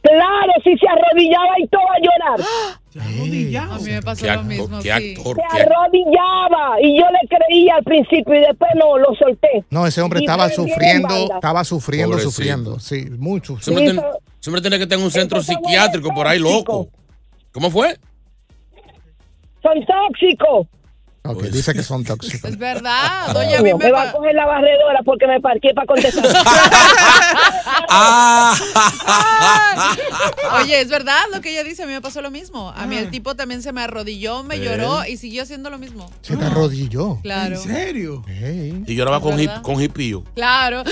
Claro, 0.03 0.51
si 0.63 0.77
se 0.77 0.85
arrodillaba 0.87 1.59
y 1.59 1.67
todo 1.67 1.81
a 1.81 1.99
llorar. 1.99 2.47
A 2.97 3.77
mí 3.79 3.91
me 3.91 4.01
pasó 4.01 4.25
lo 4.25 4.31
actor, 4.31 4.45
mismo. 4.47 4.77
qué 4.81 4.83
sí. 4.83 4.89
actor, 5.15 5.37
Se 5.51 5.61
arrodillaba 5.61 6.81
y 6.81 6.97
yo 6.99 7.05
le 7.05 7.27
creía 7.27 7.75
al 7.75 7.83
principio 7.83 8.33
y 8.33 8.39
después 8.39 8.71
no, 8.75 8.97
lo 8.97 9.13
solté. 9.15 9.63
No, 9.69 9.85
ese 9.85 10.01
hombre 10.01 10.19
Y 10.21 10.23
estaba 10.23 10.49
sufriendo, 10.49 11.15
estaba 11.35 11.63
sufriendo, 11.63 12.09
Pobrecito. 12.17 12.31
sufriendo. 12.31 12.79
Sí, 12.79 13.05
mucho. 13.19 13.59
Siempre, 13.59 14.61
tiene 14.61 14.79
que 14.79 14.87
tener 14.87 15.03
un 15.05 15.11
centro 15.11 15.43
psiquiátrico 15.43 16.11
por 16.13 16.25
ahí, 16.27 16.39
loco. 16.39 16.87
¿Cómo 17.51 17.69
fue? 17.69 17.97
Son 19.67 19.85
tóxicos. 19.85 20.76
Ok, 21.29 21.43
dice 21.43 21.73
que 21.73 21.83
son 21.83 22.03
tóxicos. 22.03 22.49
Es 22.57 22.57
verdad. 22.57 23.33
Doña, 23.33 23.59
a 23.59 23.61
mí 23.61 23.73
me, 23.73 23.85
me 23.85 23.91
va 23.91 24.03
a 24.03 24.11
coger 24.11 24.33
la 24.33 24.45
barredora 24.45 25.01
porque 25.03 25.27
me 25.27 25.41
parqué 25.41 25.73
para 25.73 25.87
contestar. 25.87 26.25
Oye, 30.61 30.81
es 30.81 30.89
verdad 30.89 31.21
lo 31.33 31.41
que 31.41 31.51
ella 31.51 31.63
dice. 31.63 31.83
A 31.83 31.85
mí 31.85 31.93
me 31.93 32.01
pasó 32.01 32.21
lo 32.21 32.31
mismo. 32.31 32.73
A 32.75 32.85
mí 32.85 32.97
el 32.97 33.09
tipo 33.09 33.35
también 33.35 33.61
se 33.61 33.71
me 33.73 33.81
arrodilló, 33.81 34.43
me 34.43 34.55
¿Eh? 34.55 34.59
lloró 34.59 35.05
y 35.05 35.17
siguió 35.17 35.43
haciendo 35.43 35.69
lo 35.69 35.77
mismo. 35.77 36.09
Se 36.21 36.35
te 36.35 36.45
arrodilló. 36.45 37.19
Claro. 37.21 37.55
¿En 37.55 37.61
serio? 37.61 38.23
Y 38.85 38.95
lloraba 38.95 39.21
con, 39.21 39.39
hip, 39.39 39.51
con 39.61 39.81
hipío. 39.81 40.23
Claro. 40.35 40.83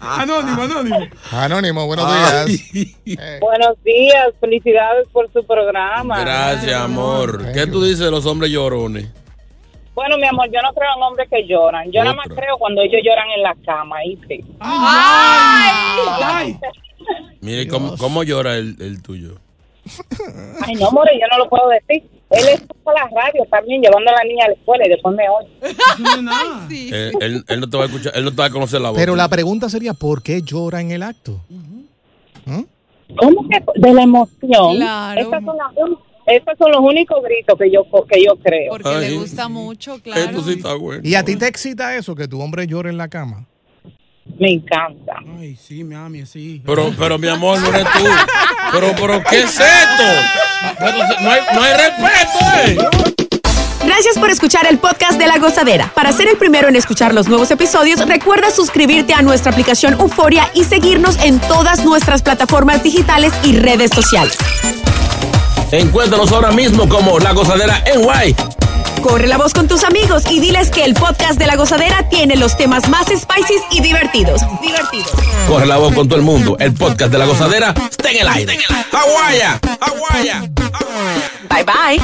Anónimo, 0.00 0.62
anónimo. 0.62 1.06
Anónimo, 1.30 1.86
buenos 1.86 2.08
días. 2.08 2.46
Buenos 3.40 3.82
días, 3.84 4.28
felicidades 4.40 5.06
por 5.12 5.32
su 5.32 5.46
programa. 5.46 6.20
Gracias, 6.20 6.67
amor. 6.74 7.52
¿Qué 7.52 7.66
tú 7.66 7.82
dices 7.82 8.00
de 8.00 8.10
los 8.10 8.26
hombres 8.26 8.50
llorones? 8.50 9.08
Bueno, 9.94 10.16
mi 10.16 10.26
amor, 10.26 10.46
yo 10.52 10.60
no 10.62 10.72
creo 10.74 10.90
en 10.96 11.02
hombres 11.02 11.28
que 11.28 11.46
lloran. 11.46 11.90
Yo 11.90 12.04
nada 12.04 12.14
más 12.14 12.28
creo 12.28 12.56
cuando 12.58 12.82
ellos 12.82 13.00
lloran 13.04 13.28
en 13.36 13.42
la 13.42 13.54
cama, 13.64 13.96
¿viste? 14.06 14.44
Ay. 14.60 16.56
Mire, 17.40 17.66
¿cómo, 17.66 17.96
cómo 17.96 18.22
llora 18.22 18.56
el, 18.56 18.76
el 18.80 19.02
tuyo? 19.02 19.34
Ay, 20.66 20.74
no, 20.74 20.90
more, 20.90 21.10
yo 21.18 21.26
no 21.32 21.38
lo 21.38 21.48
puedo 21.48 21.68
decir. 21.68 22.08
Él 22.30 22.44
escucha 22.48 22.92
la 22.94 23.08
radio 23.08 23.44
también, 23.50 23.80
llevando 23.80 24.10
a 24.10 24.14
la 24.14 24.24
niña 24.24 24.44
a 24.44 24.48
la 24.48 24.54
escuela 24.54 24.86
y 24.86 24.90
después 24.90 25.16
me 25.16 25.24
oye. 25.28 25.48
Eh, 26.92 27.12
él, 27.20 27.44
él 27.48 27.60
no 27.60 27.70
te 27.70 27.76
va 27.76 27.84
a 27.84 27.86
escuchar, 27.86 28.12
él 28.14 28.24
no 28.24 28.30
te 28.30 28.36
va 28.36 28.44
a 28.44 28.50
conocer 28.50 28.80
la 28.80 28.90
voz. 28.90 28.98
Pero 28.98 29.16
la 29.16 29.28
pregunta 29.28 29.68
sería, 29.68 29.94
¿por 29.94 30.22
qué 30.22 30.42
llora 30.42 30.80
en 30.80 30.90
el 30.90 31.02
acto? 31.02 31.40
¿Cómo 33.16 33.48
que? 33.48 33.64
De 33.80 33.94
la 33.94 34.02
emoción. 34.02 34.76
Claro. 34.76 35.20
Esas 35.20 35.44
son, 35.44 35.56
las 35.56 35.74
esos 36.28 36.58
son 36.58 36.70
los 36.70 36.80
únicos 36.80 37.22
gritos 37.22 37.58
que 37.58 37.70
yo, 37.70 37.84
que 38.06 38.22
yo 38.22 38.36
creo. 38.36 38.70
Porque 38.70 38.98
le 38.98 39.14
gusta 39.14 39.48
mucho, 39.48 40.00
claro. 40.02 40.38
¿Y 41.02 41.14
a 41.14 41.24
ti 41.24 41.36
te 41.36 41.46
excita 41.46 41.96
eso, 41.96 42.14
que 42.14 42.28
tu 42.28 42.40
hombre 42.40 42.66
llore 42.66 42.90
en 42.90 42.98
la 42.98 43.08
cama? 43.08 43.46
Me 44.38 44.52
encanta. 44.52 45.14
Ay, 45.38 45.56
sí, 45.56 45.82
mami, 45.82 46.26
sí. 46.26 46.62
Pero, 46.66 46.92
pero 46.98 47.18
mi 47.18 47.28
amor, 47.28 47.58
no 47.60 47.68
eres 47.68 47.84
tú. 47.84 48.04
Pero, 48.72 48.92
pero, 48.94 49.22
¿qué 49.30 49.38
es 49.38 49.58
esto? 49.58 50.04
No, 51.22 51.30
hay, 51.30 51.40
no 51.54 51.62
hay 51.62 51.72
respeto, 51.72 52.38
eh. 52.66 53.18
Gracias 53.86 54.18
por 54.18 54.28
escuchar 54.28 54.66
el 54.68 54.78
podcast 54.78 55.18
de 55.18 55.26
La 55.26 55.38
Gozadera. 55.38 55.90
Para 55.94 56.12
ser 56.12 56.28
el 56.28 56.36
primero 56.36 56.68
en 56.68 56.76
escuchar 56.76 57.14
los 57.14 57.28
nuevos 57.28 57.50
episodios, 57.50 58.06
recuerda 58.06 58.50
suscribirte 58.50 59.14
a 59.14 59.22
nuestra 59.22 59.50
aplicación 59.50 59.94
Euforia 59.94 60.50
y 60.54 60.64
seguirnos 60.64 61.16
en 61.24 61.40
todas 61.40 61.84
nuestras 61.84 62.22
plataformas 62.22 62.82
digitales 62.82 63.32
y 63.44 63.56
redes 63.56 63.90
sociales. 63.90 64.36
Encuéntranos 65.70 66.32
ahora 66.32 66.50
mismo 66.50 66.88
como 66.88 67.18
La 67.18 67.32
Gozadera 67.32 67.82
en 67.84 68.02
Guay. 68.02 68.34
Corre 69.02 69.26
la 69.26 69.36
voz 69.36 69.52
con 69.52 69.68
tus 69.68 69.84
amigos 69.84 70.24
y 70.30 70.40
diles 70.40 70.70
que 70.70 70.84
el 70.84 70.94
podcast 70.94 71.38
de 71.38 71.46
La 71.46 71.56
Gozadera 71.56 72.08
tiene 72.08 72.36
los 72.36 72.56
temas 72.56 72.88
más 72.88 73.06
spicy 73.06 73.54
y 73.70 73.80
divertidos. 73.80 74.40
Divertidos. 74.62 75.12
Corre 75.46 75.66
la 75.66 75.76
voz 75.76 75.94
con 75.94 76.08
todo 76.08 76.18
el 76.18 76.24
mundo. 76.24 76.56
El 76.58 76.72
podcast 76.72 77.12
de 77.12 77.18
La 77.18 77.26
Gozadera 77.26 77.74
está 77.90 78.10
en 78.10 78.18
el 78.18 78.28
aire. 78.28 78.58
¡Aguaya! 78.92 79.60
¡Aguaya! 79.80 80.40
Bye 81.50 81.64
bye. 81.64 82.00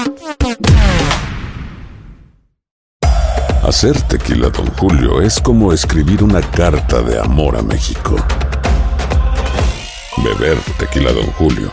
Hacer 3.66 4.00
tequila, 4.03 4.50
Don 4.50 4.66
Julio, 4.77 5.22
es 5.22 5.40
como 5.40 5.72
escribir 5.72 6.22
una 6.22 6.42
carta 6.42 7.00
de 7.00 7.18
amor 7.18 7.57
a 7.57 7.62
México. 7.62 8.16
Beber 10.18 10.59
tequila, 10.79 11.12
Don 11.12 11.27
Julio, 11.33 11.72